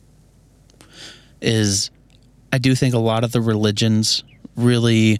is 1.41 1.89
I 2.51 2.59
do 2.59 2.75
think 2.75 2.93
a 2.93 2.99
lot 2.99 3.23
of 3.23 3.31
the 3.31 3.41
religions 3.41 4.23
really 4.55 5.19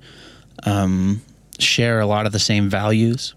um, 0.64 1.22
share 1.60 2.00
a 2.00 2.06
lot 2.06 2.26
of 2.28 2.32
the 2.32 2.40
same 2.40 2.70
values 2.70 3.34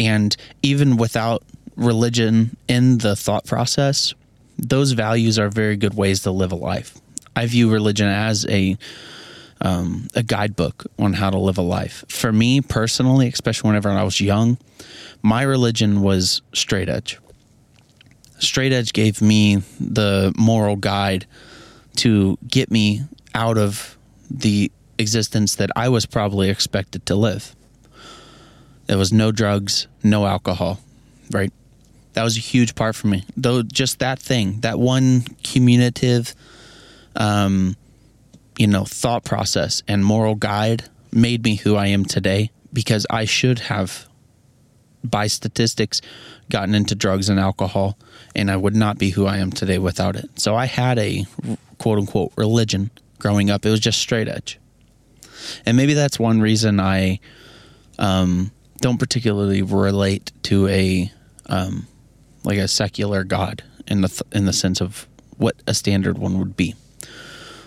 and 0.00 0.34
even 0.62 0.96
without 0.96 1.42
religion 1.76 2.56
in 2.68 2.98
the 2.98 3.14
thought 3.14 3.44
process, 3.44 4.14
those 4.58 4.92
values 4.92 5.38
are 5.38 5.48
very 5.50 5.76
good 5.76 5.94
ways 5.94 6.22
to 6.22 6.30
live 6.30 6.52
a 6.52 6.56
life. 6.56 6.98
I 7.36 7.46
view 7.46 7.70
religion 7.70 8.08
as 8.08 8.46
a 8.48 8.76
um, 9.62 10.08
a 10.14 10.22
guidebook 10.22 10.86
on 10.98 11.12
how 11.12 11.28
to 11.28 11.38
live 11.38 11.58
a 11.58 11.62
life. 11.62 12.02
For 12.08 12.32
me 12.32 12.62
personally, 12.62 13.28
especially 13.28 13.68
whenever 13.68 13.90
I 13.90 14.02
was 14.04 14.18
young, 14.18 14.56
my 15.20 15.42
religion 15.42 16.00
was 16.00 16.40
straight 16.54 16.88
edge. 16.88 17.18
Straight 18.38 18.72
edge 18.72 18.94
gave 18.94 19.20
me 19.20 19.56
the 19.78 20.32
moral 20.38 20.76
guide 20.76 21.26
to 21.96 22.38
get 22.48 22.70
me 22.70 23.02
out 23.34 23.58
of 23.58 23.98
the 24.30 24.72
existence 24.98 25.56
that 25.56 25.70
I 25.76 25.90
was 25.90 26.06
probably 26.06 26.48
expected 26.48 27.04
to 27.06 27.14
live. 27.14 27.54
There 28.90 28.98
was 28.98 29.12
no 29.12 29.30
drugs, 29.30 29.86
no 30.02 30.26
alcohol, 30.26 30.80
right? 31.30 31.52
That 32.14 32.24
was 32.24 32.36
a 32.36 32.40
huge 32.40 32.74
part 32.74 32.96
for 32.96 33.06
me. 33.06 33.24
Though 33.36 33.62
just 33.62 34.00
that 34.00 34.18
thing, 34.18 34.62
that 34.62 34.80
one 34.80 35.20
cumulative 35.44 36.34
um 37.14 37.76
you 38.58 38.66
know, 38.66 38.84
thought 38.84 39.24
process 39.24 39.84
and 39.86 40.04
moral 40.04 40.34
guide 40.34 40.86
made 41.12 41.44
me 41.44 41.54
who 41.54 41.76
I 41.76 41.86
am 41.86 42.04
today 42.04 42.50
because 42.72 43.06
I 43.08 43.26
should 43.26 43.60
have 43.60 44.08
by 45.04 45.28
statistics 45.28 46.00
gotten 46.50 46.74
into 46.74 46.96
drugs 46.96 47.28
and 47.28 47.38
alcohol 47.38 47.96
and 48.34 48.50
I 48.50 48.56
would 48.56 48.74
not 48.74 48.98
be 48.98 49.10
who 49.10 49.24
I 49.24 49.36
am 49.36 49.52
today 49.52 49.78
without 49.78 50.16
it. 50.16 50.28
So 50.34 50.56
I 50.56 50.66
had 50.66 50.98
a 50.98 51.26
quote 51.78 51.98
unquote 51.98 52.32
religion 52.34 52.90
growing 53.20 53.50
up. 53.50 53.64
It 53.64 53.70
was 53.70 53.78
just 53.78 54.00
straight 54.00 54.26
edge. 54.26 54.58
And 55.64 55.76
maybe 55.76 55.94
that's 55.94 56.18
one 56.18 56.40
reason 56.40 56.80
I 56.80 57.20
um, 57.96 58.50
don't 58.80 58.98
particularly 58.98 59.62
relate 59.62 60.32
to 60.44 60.66
a 60.68 61.12
um, 61.46 61.86
like 62.44 62.58
a 62.58 62.68
secular 62.68 63.24
god 63.24 63.62
in 63.86 64.00
the 64.00 64.08
th- 64.08 64.22
in 64.32 64.46
the 64.46 64.52
sense 64.52 64.80
of 64.80 65.06
what 65.36 65.56
a 65.66 65.74
standard 65.74 66.18
one 66.18 66.38
would 66.38 66.56
be 66.56 66.74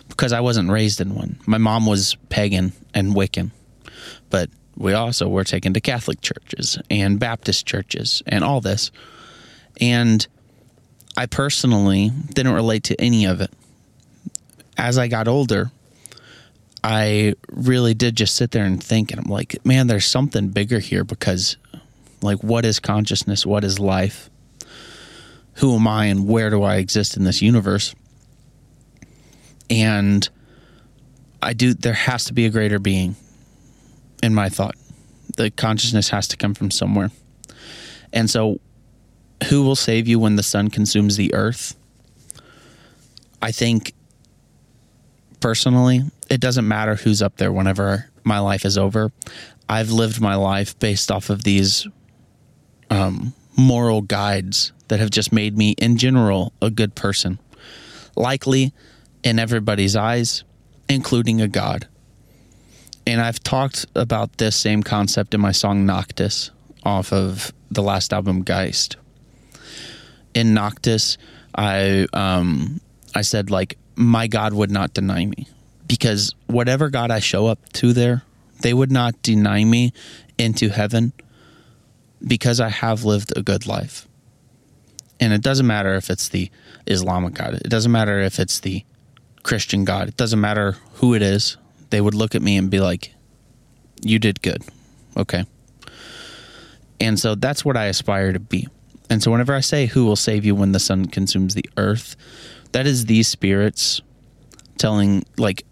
because 0.10 0.32
I 0.32 0.42
wasn't 0.42 0.70
raised 0.70 1.02
in 1.02 1.16
one. 1.16 1.40
My 1.46 1.58
mom 1.58 1.86
was 1.86 2.16
pagan 2.30 2.74
and 2.94 3.16
Wiccan, 3.16 3.52
but 4.30 4.50
we 4.76 4.94
also 4.94 5.28
were 5.28 5.44
taken 5.44 5.74
to 5.74 5.82
Catholic 5.82 6.22
churches 6.22 6.78
and 6.90 7.20
Baptist 7.20 7.66
churches 7.66 8.22
and 8.26 8.44
all 8.44 8.62
this. 8.62 8.92
And 9.82 10.26
I 11.18 11.26
personally 11.26 12.12
didn't 12.34 12.54
relate 12.54 12.84
to 12.86 13.02
any 13.02 13.26
of 13.26 13.42
it. 13.42 13.52
As 14.78 14.98
I 14.98 15.08
got 15.08 15.28
older, 15.28 15.72
I 16.84 17.36
really 17.50 17.94
did 17.94 18.16
just 18.16 18.36
sit 18.36 18.52
there 18.52 18.66
and 18.66 18.84
think, 18.84 19.12
and 19.12 19.20
I'm 19.20 19.32
like, 19.32 19.66
man, 19.66 19.88
there's 19.88 20.06
something 20.06 20.50
bigger 20.50 20.80
here 20.80 21.04
because, 21.04 21.56
like, 22.22 22.44
what 22.44 22.66
is 22.66 22.80
consciousness? 22.80 23.46
What 23.46 23.64
is 23.64 23.80
life? 23.80 24.30
Who 25.56 25.76
am 25.76 25.88
I 25.88 26.06
and 26.06 26.28
where 26.28 26.50
do 26.50 26.64
I 26.64 26.76
exist 26.78 27.16
in 27.16 27.24
this 27.24 27.42
universe? 27.42 27.96
And 29.70 30.28
I 31.42 31.54
do, 31.54 31.74
there 31.74 31.94
has 31.94 32.26
to 32.26 32.34
be 32.34 32.46
a 32.46 32.50
greater 32.50 32.80
being 32.80 33.16
in 34.22 34.34
my 34.34 34.50
thought. 34.50 34.76
The 35.38 35.52
consciousness 35.52 36.10
has 36.10 36.28
to 36.30 36.38
come 36.38 36.54
from 36.54 36.70
somewhere. 36.70 37.12
And 38.12 38.30
so, 38.30 38.60
who 39.50 39.64
will 39.64 39.76
save 39.76 40.08
you 40.08 40.20
when 40.20 40.36
the 40.36 40.44
sun 40.44 40.70
consumes 40.70 41.18
the 41.18 41.34
earth? 41.34 41.76
I 43.42 43.52
think 43.52 43.94
personally, 45.40 46.04
it 46.34 46.42
doesn't 46.42 46.68
matter 46.68 46.96
who's 46.96 47.22
up 47.22 47.38
there 47.38 47.54
whenever 47.54 48.10
my 48.24 48.40
life 48.40 48.66
is 48.66 48.76
over. 48.76 49.12
I've 49.70 49.92
lived 49.92 50.20
my 50.20 50.34
life 50.34 50.78
based 50.80 51.12
off 51.12 51.30
of 51.30 51.44
these 51.44 51.88
um, 52.90 53.36
moral 53.56 54.02
guides 54.02 54.74
that 54.88 55.00
have 55.00 55.12
just 55.12 55.32
made 55.32 55.56
me, 55.56 55.76
in 55.78 55.96
general, 55.96 56.52
a 56.60 56.72
good 56.72 56.96
person. 56.96 57.38
Likely, 58.16 58.74
in 59.24 59.38
everybody's 59.38 59.96
eyes, 59.96 60.44
including 60.90 61.40
a 61.40 61.48
God. 61.48 61.88
And 63.06 63.22
I've 63.22 63.44
talked 63.44 63.86
about 63.94 64.40
this 64.40 64.56
same 64.56 64.82
concept 64.82 65.36
in 65.36 65.40
my 65.40 65.52
song 65.52 65.86
Noctis 65.86 66.50
off 66.84 67.14
of 67.14 67.54
the 67.70 67.84
last 67.84 68.12
album 68.12 68.42
Geist. 68.42 68.96
In 70.34 70.56
Noctis, 70.56 71.20
I 71.54 72.08
um 72.12 72.82
I 73.14 73.22
said 73.22 73.52
like 73.52 73.78
my 73.96 74.26
God 74.26 74.54
would 74.54 74.72
not 74.72 74.96
deny 74.96 75.28
me 75.28 75.48
because 75.88 76.34
whatever 76.48 76.90
God 76.90 77.12
I 77.12 77.20
show 77.20 77.48
up 77.48 77.60
to 77.74 77.94
there, 77.94 78.24
they 78.62 78.74
would 78.74 78.92
not 78.92 79.22
deny 79.22 79.64
me 79.64 79.94
into 80.38 80.70
heaven 80.70 81.14
because 82.26 82.60
I 82.60 82.70
have 82.70 83.04
lived 83.04 83.34
a 83.36 83.42
good 83.42 83.68
life. 83.68 84.08
And 85.20 85.34
it 85.34 85.42
doesn't 85.42 85.68
matter 85.68 85.94
if 85.96 86.10
it's 86.10 86.30
the 86.30 86.50
Islamic 86.88 87.34
God. 87.34 87.56
It 87.56 87.70
doesn't 87.70 87.92
matter 87.92 88.20
if 88.20 88.40
it's 88.40 88.60
the 88.60 88.84
Christian 89.44 89.86
God. 89.86 90.08
It 90.08 90.18
doesn't 90.18 90.40
matter 90.40 90.78
who 90.96 91.14
it 91.14 91.22
is. 91.22 91.58
They 91.90 92.02
would 92.02 92.14
look 92.14 92.36
at 92.36 92.42
me 92.42 92.58
and 92.58 92.70
be 92.70 92.80
like, 92.80 93.14
You 94.02 94.20
did 94.20 94.42
good. 94.42 94.64
Okay. 95.16 95.46
And 97.00 97.20
so 97.20 97.36
that's 97.36 97.64
what 97.64 97.78
I 97.78 97.86
aspire 97.86 98.34
to 98.34 98.40
be. 98.40 98.68
And 99.10 99.22
so 99.22 99.32
whenever 99.32 99.54
I 99.54 99.60
say, 99.60 99.86
Who 99.86 100.06
will 100.06 100.16
save 100.16 100.46
you 100.46 100.56
when 100.56 100.72
the 100.72 100.80
sun 100.80 101.06
consumes 101.06 101.54
the 101.54 101.70
earth? 101.78 102.16
that 102.74 102.86
is 102.86 103.06
these 103.06 103.28
spirits 103.28 104.02
telling, 104.78 105.24
like, 105.38 105.66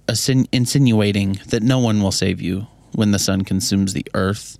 insinuating 0.52 1.40
that 1.48 1.64
no 1.64 1.80
one 1.80 2.02
will 2.02 2.12
save 2.12 2.42
you 2.42 2.68
when 2.94 3.12
the 3.12 3.20
sun 3.20 3.44
consumes 3.44 3.94
the 3.94 4.06
earth. 4.14 4.58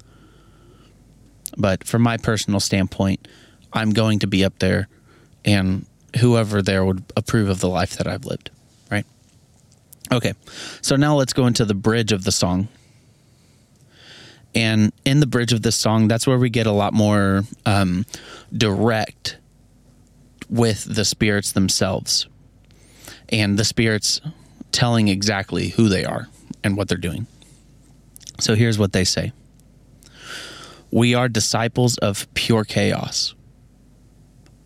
But 1.58 1.84
from 1.86 2.02
my 2.02 2.18
personal 2.18 2.60
standpoint, 2.60 3.28
I'm 3.74 3.92
going 3.92 4.20
to 4.20 4.28
be 4.28 4.44
up 4.44 4.60
there, 4.60 4.88
and 5.46 5.86
whoever 6.20 6.62
there 6.62 6.84
would 6.84 7.04
approve 7.16 7.50
of 7.50 7.60
the 7.60 7.70
life 7.70 7.98
that 7.98 8.08
I've 8.08 8.26
lived. 8.26 8.50
Right? 8.90 9.06
Okay, 10.12 10.34
so 10.82 10.96
now 10.96 11.16
let's 11.16 11.34
go 11.34 11.48
into 11.48 11.66
the 11.66 11.74
bridge 11.74 12.12
of 12.12 12.24
the 12.24 12.32
song. 12.32 12.68
And 14.54 14.92
in 15.06 15.22
the 15.22 15.28
bridge 15.28 15.54
of 15.54 15.62
this 15.62 15.78
song, 15.78 16.10
that's 16.10 16.28
where 16.28 16.38
we 16.38 16.50
get 16.50 16.68
a 16.68 16.72
lot 16.74 16.94
more 16.94 17.44
um, 17.66 18.06
direct 18.52 19.38
with 20.50 20.84
the 20.84 21.06
spirits 21.06 21.54
themselves 21.54 22.28
and 23.32 23.58
the 23.58 23.66
spirits 23.66 24.22
telling 24.72 25.08
exactly 25.08 25.70
who 25.70 25.90
they 25.90 26.06
are 26.06 26.28
and 26.64 26.78
what 26.78 26.88
they're 26.88 26.98
doing. 26.98 27.28
So 28.40 28.56
here's 28.56 28.80
what 28.80 28.94
they 28.94 29.04
say 29.04 29.34
We 30.92 31.14
are 31.14 31.30
disciples 31.30 31.98
of 31.98 32.32
pure 32.34 32.64
chaos. 32.64 33.36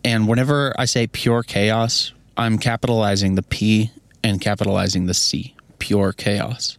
And 0.04 0.28
whenever 0.28 0.72
I 0.78 0.84
say 0.84 1.06
pure 1.06 1.42
chaos, 1.42 2.12
I'm 2.36 2.58
capitalizing 2.58 3.34
the 3.34 3.42
P 3.42 3.90
and 4.22 4.40
capitalizing 4.40 5.06
the 5.06 5.14
C, 5.14 5.54
pure 5.78 6.12
chaos. 6.12 6.78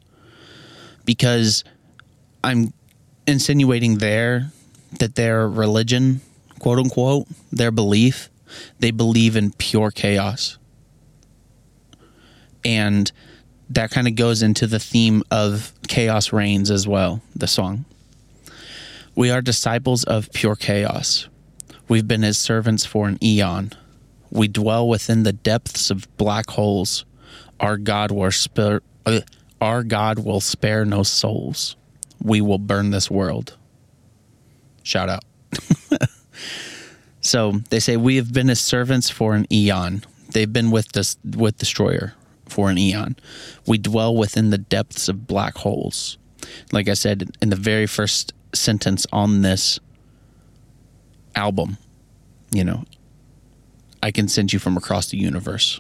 Because 1.04 1.64
I'm 2.44 2.74
insinuating 3.26 3.98
there 3.98 4.52
that 5.00 5.16
their 5.16 5.48
religion, 5.48 6.22
quote 6.60 6.80
unquote, 6.80 7.28
their 7.52 7.72
belief, 7.72 8.30
they 8.80 8.92
believe 8.92 9.36
in 9.36 9.52
pure 9.52 9.92
chaos. 9.92 10.58
And 12.68 13.10
that 13.70 13.92
kind 13.92 14.10
of 14.10 14.16
goes 14.16 14.44
into 14.44 14.68
the 14.68 14.78
theme 14.78 15.24
of 15.32 15.72
Chaos 15.88 16.34
Reigns 16.34 16.70
as 16.70 16.86
well, 16.86 17.22
the 17.34 17.48
song. 17.48 17.86
We 19.16 19.32
are 19.32 19.42
disciples 19.42 20.04
of 20.04 20.30
pure 20.34 20.58
chaos. 20.58 21.30
We've 21.88 22.06
been 22.08 22.24
his 22.24 22.38
servants 22.38 22.86
for 22.86 23.08
an 23.08 23.24
eon. 23.24 23.72
We 24.30 24.50
dwell 24.50 24.86
within 24.86 25.24
the 25.24 25.32
depths 25.32 25.90
of 25.90 26.10
black 26.18 26.50
holes 26.50 27.06
our 27.60 27.78
God 27.78 28.12
will 28.12 28.32
spare 28.32 28.82
uh, 29.06 29.22
our 29.62 29.82
God 29.82 30.20
will 30.20 30.42
spare 30.42 30.86
no 30.86 31.02
souls. 31.04 31.76
We 32.22 32.42
will 32.42 32.60
burn 32.60 32.92
this 32.92 33.10
world. 33.10 33.58
Shout 34.84 35.10
out. 35.10 35.24
so 37.22 37.54
they 37.70 37.80
say 37.80 37.98
we 37.98 38.18
have 38.18 38.34
been 38.34 38.50
his 38.50 38.60
servants 38.60 39.10
for 39.10 39.34
an 39.34 39.52
eon. 39.52 40.04
They've 40.34 40.52
been 40.52 40.70
with 40.70 40.92
this 40.92 41.18
with 41.24 41.58
destroyer 41.58 42.14
for 42.58 42.72
an 42.72 42.78
eon. 42.80 43.16
We 43.68 43.78
dwell 43.78 44.16
within 44.16 44.50
the 44.50 44.58
depths 44.58 45.08
of 45.08 45.28
black 45.28 45.58
holes. 45.58 46.18
Like 46.72 46.90
I 46.90 46.96
said 46.96 47.30
in 47.40 47.52
the 47.52 47.56
very 47.56 47.86
first 47.86 48.34
sentence 48.52 49.06
on 49.14 49.44
this 49.44 49.80
album, 51.36 51.78
you 52.50 52.64
know, 52.64 52.84
I 54.02 54.10
can 54.10 54.28
send 54.28 54.54
you 54.54 54.58
from 54.58 54.76
across 54.76 55.12
the 55.12 55.20
universe. 55.20 55.80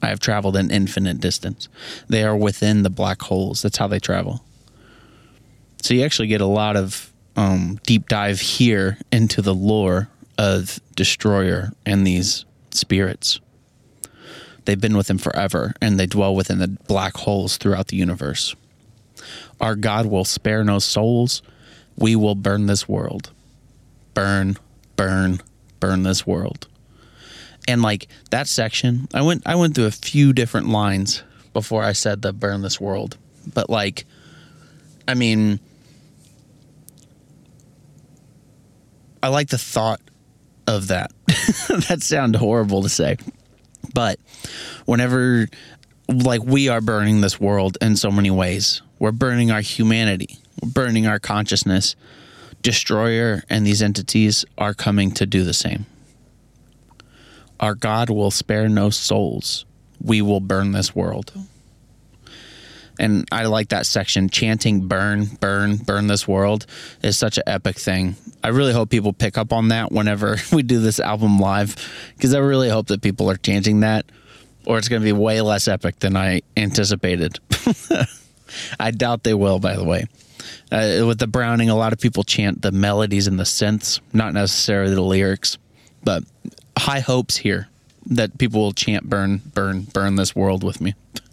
I 0.00 0.10
have 0.10 0.20
traveled 0.20 0.54
an 0.54 0.70
infinite 0.70 1.18
distance. 1.18 1.68
They 2.08 2.22
are 2.22 2.36
within 2.36 2.84
the 2.84 2.88
black 2.88 3.20
holes. 3.22 3.62
That's 3.62 3.78
how 3.78 3.88
they 3.88 3.98
travel. 3.98 4.44
So 5.82 5.92
you 5.92 6.04
actually 6.04 6.28
get 6.28 6.40
a 6.40 6.46
lot 6.46 6.76
of 6.76 7.12
um, 7.34 7.80
deep 7.84 8.08
dive 8.08 8.38
here 8.38 8.96
into 9.10 9.42
the 9.42 9.56
lore 9.56 10.08
of 10.38 10.78
Destroyer 10.94 11.72
and 11.84 12.06
these 12.06 12.44
spirits. 12.70 13.40
They've 14.64 14.80
been 14.80 14.96
with 14.96 15.10
him 15.10 15.18
forever, 15.18 15.74
and 15.80 15.98
they 15.98 16.06
dwell 16.06 16.34
within 16.34 16.58
the 16.58 16.68
black 16.68 17.16
holes 17.16 17.56
throughout 17.56 17.88
the 17.88 17.96
universe. 17.96 18.54
Our 19.60 19.74
God 19.74 20.06
will 20.06 20.24
spare 20.24 20.64
no 20.64 20.78
souls. 20.78 21.42
We 21.96 22.16
will 22.16 22.34
burn 22.34 22.66
this 22.66 22.88
world. 22.88 23.30
Burn, 24.14 24.56
burn, 24.96 25.40
burn 25.80 26.02
this 26.02 26.26
world 26.26 26.68
and 27.70 27.82
like 27.82 28.08
that 28.30 28.48
section 28.48 29.08
i 29.14 29.22
went 29.22 29.42
i 29.46 29.54
went 29.54 29.74
through 29.74 29.86
a 29.86 29.90
few 29.90 30.32
different 30.32 30.68
lines 30.68 31.22
before 31.52 31.82
i 31.82 31.92
said 31.92 32.22
the 32.22 32.32
burn 32.32 32.62
this 32.62 32.80
world 32.80 33.16
but 33.54 33.70
like 33.70 34.04
i 35.06 35.14
mean 35.14 35.60
i 39.22 39.28
like 39.28 39.48
the 39.48 39.58
thought 39.58 40.00
of 40.66 40.88
that 40.88 41.12
that 41.88 42.02
sounds 42.02 42.36
horrible 42.38 42.82
to 42.82 42.88
say 42.88 43.16
but 43.94 44.18
whenever 44.84 45.48
like 46.10 46.42
we 46.42 46.68
are 46.68 46.80
burning 46.80 47.20
this 47.20 47.40
world 47.40 47.78
in 47.80 47.96
so 47.96 48.10
many 48.10 48.30
ways. 48.30 48.82
We're 48.98 49.12
burning 49.12 49.50
our 49.50 49.60
humanity, 49.60 50.38
we're 50.60 50.70
burning 50.70 51.06
our 51.06 51.18
consciousness. 51.18 51.96
Destroyer 52.62 53.42
and 53.48 53.66
these 53.66 53.80
entities 53.80 54.44
are 54.58 54.74
coming 54.74 55.12
to 55.12 55.24
do 55.24 55.44
the 55.44 55.54
same. 55.54 55.86
Our 57.58 57.74
God 57.74 58.10
will 58.10 58.30
spare 58.30 58.68
no 58.68 58.90
souls. 58.90 59.64
We 59.98 60.20
will 60.20 60.40
burn 60.40 60.72
this 60.72 60.94
world. 60.94 61.32
And 63.00 63.26
I 63.32 63.46
like 63.46 63.70
that 63.70 63.86
section. 63.86 64.28
Chanting 64.28 64.86
burn, 64.86 65.24
burn, 65.24 65.76
burn 65.76 66.06
this 66.06 66.28
world 66.28 66.66
is 67.02 67.18
such 67.18 67.38
an 67.38 67.44
epic 67.46 67.78
thing. 67.78 68.14
I 68.44 68.48
really 68.48 68.74
hope 68.74 68.90
people 68.90 69.14
pick 69.14 69.38
up 69.38 69.52
on 69.52 69.68
that 69.68 69.90
whenever 69.90 70.36
we 70.52 70.62
do 70.62 70.80
this 70.80 71.00
album 71.00 71.38
live 71.38 71.76
because 72.14 72.34
I 72.34 72.38
really 72.38 72.68
hope 72.68 72.88
that 72.88 73.00
people 73.00 73.30
are 73.30 73.36
chanting 73.36 73.80
that 73.80 74.04
or 74.66 74.78
it's 74.78 74.88
going 74.88 75.00
to 75.00 75.04
be 75.04 75.12
way 75.12 75.40
less 75.40 75.66
epic 75.66 75.98
than 76.00 76.16
I 76.16 76.42
anticipated. 76.56 77.38
I 78.80 78.90
doubt 78.90 79.22
they 79.22 79.34
will, 79.34 79.58
by 79.58 79.76
the 79.76 79.84
way. 79.84 80.06
Uh, 80.70 81.04
with 81.06 81.18
the 81.18 81.26
Browning, 81.26 81.70
a 81.70 81.76
lot 81.76 81.92
of 81.92 82.00
people 82.00 82.22
chant 82.22 82.62
the 82.62 82.72
melodies 82.72 83.26
and 83.26 83.38
the 83.38 83.44
synths, 83.44 84.00
not 84.12 84.34
necessarily 84.34 84.94
the 84.94 85.02
lyrics, 85.02 85.58
but 86.04 86.24
high 86.78 87.00
hopes 87.00 87.36
here 87.36 87.68
that 88.06 88.38
people 88.38 88.60
will 88.60 88.72
chant 88.72 89.08
burn, 89.08 89.38
burn, 89.54 89.82
burn 89.82 90.16
this 90.16 90.36
world 90.36 90.64
with 90.64 90.80
me. 90.80 90.94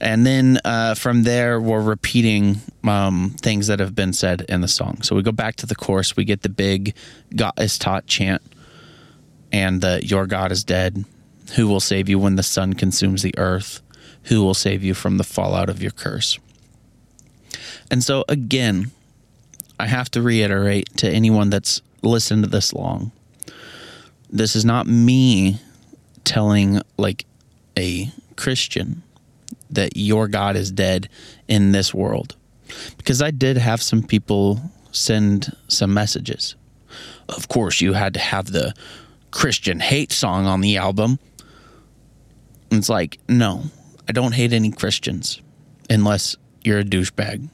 And 0.00 0.26
then 0.26 0.58
uh, 0.64 0.94
from 0.94 1.22
there, 1.22 1.60
we're 1.60 1.80
repeating 1.80 2.60
um, 2.84 3.34
things 3.40 3.68
that 3.68 3.80
have 3.80 3.94
been 3.94 4.12
said 4.12 4.42
in 4.48 4.60
the 4.60 4.68
song. 4.68 5.02
So 5.02 5.16
we 5.16 5.22
go 5.22 5.32
back 5.32 5.56
to 5.56 5.66
the 5.66 5.74
chorus, 5.74 6.16
we 6.16 6.24
get 6.24 6.42
the 6.42 6.48
big 6.48 6.94
Gott 7.34 7.58
ist 7.58 7.80
tot 7.80 8.06
chant 8.06 8.42
and 9.52 9.80
the 9.80 10.04
Your 10.04 10.26
God 10.26 10.52
is 10.52 10.64
dead. 10.64 11.04
Who 11.54 11.68
will 11.68 11.80
save 11.80 12.08
you 12.08 12.18
when 12.18 12.36
the 12.36 12.42
sun 12.42 12.74
consumes 12.74 13.22
the 13.22 13.34
earth? 13.38 13.80
Who 14.24 14.42
will 14.42 14.54
save 14.54 14.82
you 14.82 14.94
from 14.94 15.16
the 15.16 15.24
fallout 15.24 15.70
of 15.70 15.80
your 15.80 15.92
curse? 15.92 16.38
And 17.90 18.02
so, 18.02 18.24
again, 18.28 18.90
I 19.78 19.86
have 19.86 20.10
to 20.10 20.22
reiterate 20.22 20.94
to 20.98 21.08
anyone 21.08 21.50
that's 21.50 21.80
listened 22.02 22.44
to 22.44 22.50
this 22.50 22.72
long 22.72 23.12
this 24.30 24.56
is 24.56 24.64
not 24.64 24.86
me 24.86 25.60
telling 26.24 26.80
like 26.96 27.24
a 27.78 28.10
Christian 28.36 29.02
that 29.70 29.96
your 29.96 30.28
God 30.28 30.56
is 30.56 30.70
dead 30.70 31.08
in 31.48 31.72
this 31.72 31.92
world. 31.94 32.36
Because 32.96 33.22
I 33.22 33.30
did 33.30 33.56
have 33.56 33.82
some 33.82 34.02
people 34.02 34.60
send 34.92 35.54
some 35.68 35.94
messages. 35.94 36.56
Of 37.28 37.48
course, 37.48 37.80
you 37.80 37.92
had 37.92 38.14
to 38.14 38.20
have 38.20 38.50
the 38.50 38.74
Christian 39.30 39.80
hate 39.80 40.12
song 40.12 40.46
on 40.46 40.60
the 40.60 40.76
album. 40.76 41.18
It's 42.70 42.88
like, 42.88 43.18
no, 43.28 43.64
I 44.08 44.12
don't 44.12 44.32
hate 44.32 44.52
any 44.52 44.70
Christians 44.70 45.40
unless 45.90 46.36
you're 46.64 46.80
a 46.80 46.84
douchebag. 46.84 47.48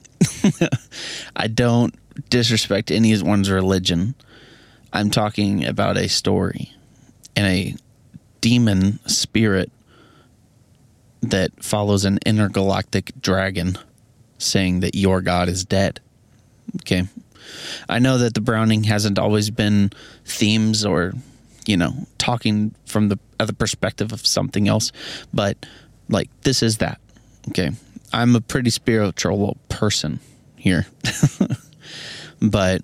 I 1.36 1.48
don't 1.48 1.94
disrespect 2.30 2.90
anyone's 2.90 3.50
religion. 3.50 4.14
I'm 4.92 5.10
talking 5.10 5.64
about 5.64 5.96
a 5.96 6.08
story 6.08 6.72
and 7.34 7.46
a 7.46 7.74
demon 8.40 8.98
spirit 9.08 9.70
that 11.22 11.62
follows 11.62 12.04
an 12.04 12.18
intergalactic 12.26 13.12
dragon 13.20 13.78
saying 14.38 14.80
that 14.80 14.94
your 14.94 15.20
God 15.20 15.48
is 15.48 15.64
dead. 15.64 16.00
Okay. 16.76 17.04
I 17.88 17.98
know 17.98 18.18
that 18.18 18.34
the 18.34 18.40
Browning 18.40 18.84
hasn't 18.84 19.18
always 19.18 19.50
been 19.50 19.90
themes 20.24 20.84
or, 20.84 21.12
you 21.66 21.76
know, 21.76 21.94
talking 22.18 22.74
from 22.86 23.08
the 23.08 23.18
other 23.38 23.52
perspective 23.52 24.12
of 24.12 24.26
something 24.26 24.68
else, 24.68 24.92
but 25.32 25.56
like 26.08 26.28
this 26.42 26.62
is 26.62 26.78
that. 26.78 27.00
Okay. 27.48 27.70
I'm 28.12 28.36
a 28.36 28.40
pretty 28.40 28.70
spiritual 28.70 29.56
person 29.68 30.20
here. 30.56 30.86
but 32.42 32.82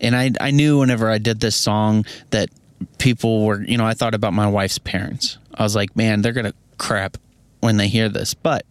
and 0.00 0.14
I 0.14 0.30
I 0.40 0.50
knew 0.50 0.78
whenever 0.78 1.10
I 1.10 1.18
did 1.18 1.40
this 1.40 1.56
song 1.56 2.04
that 2.30 2.50
people 2.98 3.44
were, 3.44 3.62
you 3.62 3.76
know, 3.76 3.86
I 3.86 3.94
thought 3.94 4.14
about 4.14 4.32
my 4.32 4.46
wife's 4.46 4.78
parents. 4.78 5.38
I 5.54 5.62
was 5.62 5.74
like, 5.74 5.96
man, 5.96 6.22
they're 6.22 6.32
going 6.32 6.46
to 6.46 6.54
crap 6.76 7.16
when 7.60 7.76
they 7.76 7.88
hear 7.88 8.08
this. 8.08 8.34
But 8.34 8.64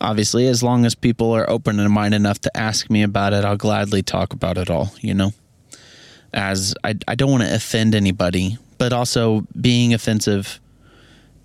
obviously, 0.00 0.46
as 0.46 0.62
long 0.62 0.84
as 0.84 0.94
people 0.94 1.32
are 1.32 1.48
open 1.48 1.78
and 1.78 1.92
mind 1.92 2.14
enough 2.14 2.40
to 2.40 2.56
ask 2.56 2.90
me 2.90 3.02
about 3.02 3.32
it, 3.32 3.44
I'll 3.44 3.56
gladly 3.56 4.02
talk 4.02 4.32
about 4.32 4.58
it 4.58 4.70
all, 4.70 4.92
you 5.00 5.14
know? 5.14 5.32
As 6.32 6.74
I, 6.84 6.94
I 7.08 7.14
don't 7.14 7.30
want 7.30 7.42
to 7.42 7.54
offend 7.54 7.94
anybody, 7.94 8.56
but 8.78 8.92
also 8.92 9.46
being 9.60 9.92
offensive 9.92 10.60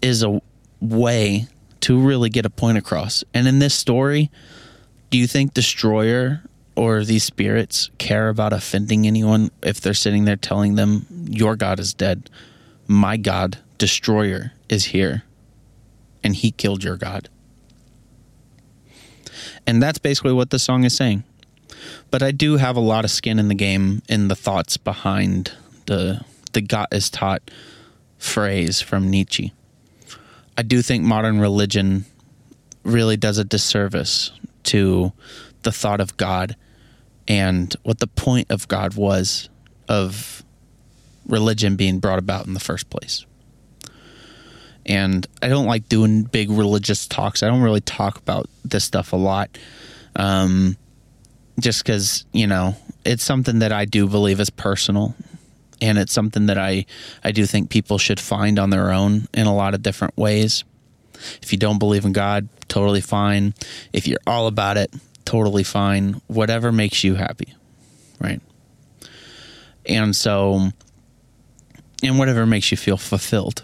is 0.01 0.23
a 0.23 0.41
way 0.79 1.47
to 1.81 1.99
really 1.99 2.29
get 2.29 2.45
a 2.45 2.49
point 2.49 2.77
across. 2.77 3.23
And 3.33 3.47
in 3.47 3.59
this 3.59 3.73
story, 3.73 4.31
do 5.09 5.17
you 5.17 5.27
think 5.27 5.53
Destroyer 5.53 6.43
or 6.75 7.03
these 7.03 7.23
spirits 7.23 7.89
care 7.97 8.29
about 8.29 8.53
offending 8.53 9.07
anyone 9.07 9.49
if 9.63 9.81
they're 9.81 9.93
sitting 9.93 10.25
there 10.25 10.35
telling 10.35 10.75
them, 10.75 11.07
Your 11.29 11.55
God 11.55 11.79
is 11.79 11.93
dead? 11.93 12.29
My 12.87 13.17
God, 13.17 13.57
Destroyer, 13.77 14.51
is 14.69 14.85
here 14.85 15.23
and 16.25 16.35
he 16.35 16.49
killed 16.49 16.83
your 16.83 16.97
God. 16.97 17.29
And 19.67 19.81
that's 19.81 19.99
basically 19.99 20.33
what 20.33 20.49
the 20.49 20.57
song 20.57 20.83
is 20.83 20.97
saying. 20.97 21.23
But 22.09 22.23
I 22.23 22.31
do 22.31 22.57
have 22.57 22.75
a 22.75 22.81
lot 22.81 23.05
of 23.05 23.11
skin 23.11 23.37
in 23.37 23.47
the 23.47 23.55
game 23.55 24.01
in 24.09 24.27
the 24.27 24.35
thoughts 24.35 24.75
behind 24.75 25.53
the 25.85 26.25
the 26.53 26.61
Gott 26.61 26.87
ist 26.91 27.13
tot 27.13 27.51
phrase 28.17 28.81
from 28.81 29.09
Nietzsche. 29.09 29.53
I 30.57 30.63
do 30.63 30.81
think 30.81 31.03
modern 31.03 31.39
religion 31.39 32.05
really 32.83 33.17
does 33.17 33.37
a 33.37 33.43
disservice 33.43 34.31
to 34.63 35.13
the 35.61 35.71
thought 35.71 36.01
of 36.01 36.17
God 36.17 36.55
and 37.27 37.75
what 37.83 37.99
the 37.99 38.07
point 38.07 38.49
of 38.49 38.67
God 38.67 38.95
was 38.95 39.49
of 39.87 40.43
religion 41.27 41.75
being 41.75 41.99
brought 41.99 42.19
about 42.19 42.47
in 42.47 42.55
the 42.55 42.59
first 42.59 42.89
place 42.89 43.25
and 44.85 45.25
I 45.41 45.47
don't 45.47 45.65
like 45.65 45.89
doing 45.89 46.23
big 46.23 46.49
religious 46.51 47.07
talks. 47.07 47.41
I 47.41 47.47
don't 47.47 47.61
really 47.61 47.81
talk 47.81 48.17
about 48.17 48.47
this 48.63 48.83
stuff 48.83 49.13
a 49.13 49.17
lot, 49.17 49.57
um, 50.15 50.77
just 51.59 51.83
because 51.83 52.25
you 52.31 52.47
know 52.47 52.75
it's 53.03 53.23
something 53.23 53.59
that 53.59 53.71
I 53.71 53.85
do 53.85 54.07
believe 54.07 54.39
is 54.39 54.49
personal, 54.49 55.15
and 55.81 55.97
it's 55.97 56.13
something 56.13 56.45
that 56.47 56.57
I 56.57 56.85
I 57.23 57.31
do 57.31 57.45
think 57.45 57.69
people 57.69 57.97
should 57.97 58.19
find 58.19 58.59
on 58.59 58.69
their 58.69 58.91
own 58.91 59.27
in 59.33 59.47
a 59.47 59.55
lot 59.55 59.73
of 59.73 59.81
different 59.81 60.15
ways. 60.17 60.63
If 61.41 61.51
you 61.51 61.57
don't 61.57 61.79
believe 61.79 62.05
in 62.05 62.11
God, 62.11 62.47
totally 62.67 63.01
fine. 63.01 63.53
If 63.93 64.07
you're 64.07 64.19
all 64.27 64.47
about 64.47 64.77
it, 64.77 64.93
totally 65.23 65.63
fine. 65.63 66.21
Whatever 66.27 66.71
makes 66.71 67.03
you 67.03 67.15
happy, 67.15 67.53
right? 68.19 68.41
And 69.87 70.15
so, 70.15 70.71
and 72.03 72.19
whatever 72.19 72.45
makes 72.45 72.69
you 72.69 72.77
feel 72.77 72.97
fulfilled 72.97 73.63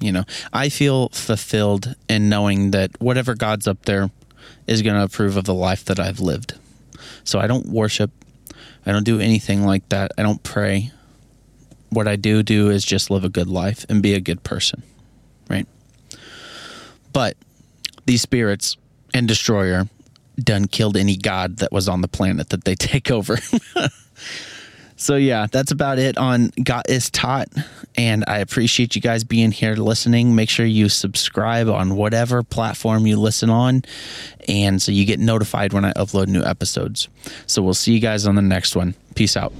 you 0.00 0.12
know, 0.12 0.24
I 0.52 0.68
feel 0.68 1.08
fulfilled 1.10 1.94
in 2.08 2.28
knowing 2.28 2.70
that 2.72 2.90
whatever 3.00 3.34
God's 3.34 3.66
up 3.66 3.84
there 3.84 4.10
is 4.66 4.82
going 4.82 4.96
to 4.96 5.02
approve 5.02 5.36
of 5.36 5.44
the 5.44 5.54
life 5.54 5.84
that 5.86 5.98
I've 5.98 6.20
lived. 6.20 6.54
So 7.24 7.38
I 7.38 7.46
don't 7.46 7.66
worship. 7.66 8.10
I 8.84 8.92
don't 8.92 9.04
do 9.04 9.20
anything 9.20 9.64
like 9.64 9.88
that. 9.88 10.12
I 10.18 10.22
don't 10.22 10.42
pray. 10.42 10.92
What 11.90 12.06
I 12.06 12.16
do 12.16 12.42
do 12.42 12.70
is 12.70 12.84
just 12.84 13.10
live 13.10 13.24
a 13.24 13.28
good 13.28 13.48
life 13.48 13.86
and 13.88 14.02
be 14.02 14.14
a 14.14 14.20
good 14.20 14.42
person, 14.42 14.82
right? 15.48 15.66
But 17.12 17.36
these 18.04 18.22
spirits 18.22 18.76
and 19.14 19.26
destroyer 19.26 19.88
done 20.36 20.66
killed 20.66 20.96
any 20.96 21.16
god 21.16 21.56
that 21.58 21.72
was 21.72 21.88
on 21.88 22.02
the 22.02 22.08
planet 22.08 22.50
that 22.50 22.64
they 22.64 22.74
take 22.76 23.10
over. 23.10 23.38
So 24.96 25.16
yeah, 25.16 25.46
that's 25.50 25.70
about 25.70 25.98
it 25.98 26.16
on 26.16 26.50
Gott 26.62 26.88
ist 26.88 27.12
tot. 27.12 27.48
And 27.96 28.24
I 28.26 28.38
appreciate 28.38 28.94
you 28.94 29.02
guys 29.02 29.24
being 29.24 29.52
here 29.52 29.74
listening. 29.76 30.34
Make 30.34 30.48
sure 30.48 30.66
you 30.66 30.88
subscribe 30.88 31.68
on 31.68 31.96
whatever 31.96 32.42
platform 32.42 33.06
you 33.06 33.18
listen 33.18 33.50
on. 33.50 33.82
And 34.48 34.80
so 34.80 34.92
you 34.92 35.04
get 35.04 35.20
notified 35.20 35.72
when 35.72 35.84
I 35.84 35.92
upload 35.92 36.28
new 36.28 36.42
episodes. 36.42 37.08
So 37.46 37.62
we'll 37.62 37.74
see 37.74 37.92
you 37.92 38.00
guys 38.00 38.26
on 38.26 38.34
the 38.34 38.42
next 38.42 38.74
one. 38.74 38.94
Peace 39.14 39.36
out. 39.36 39.52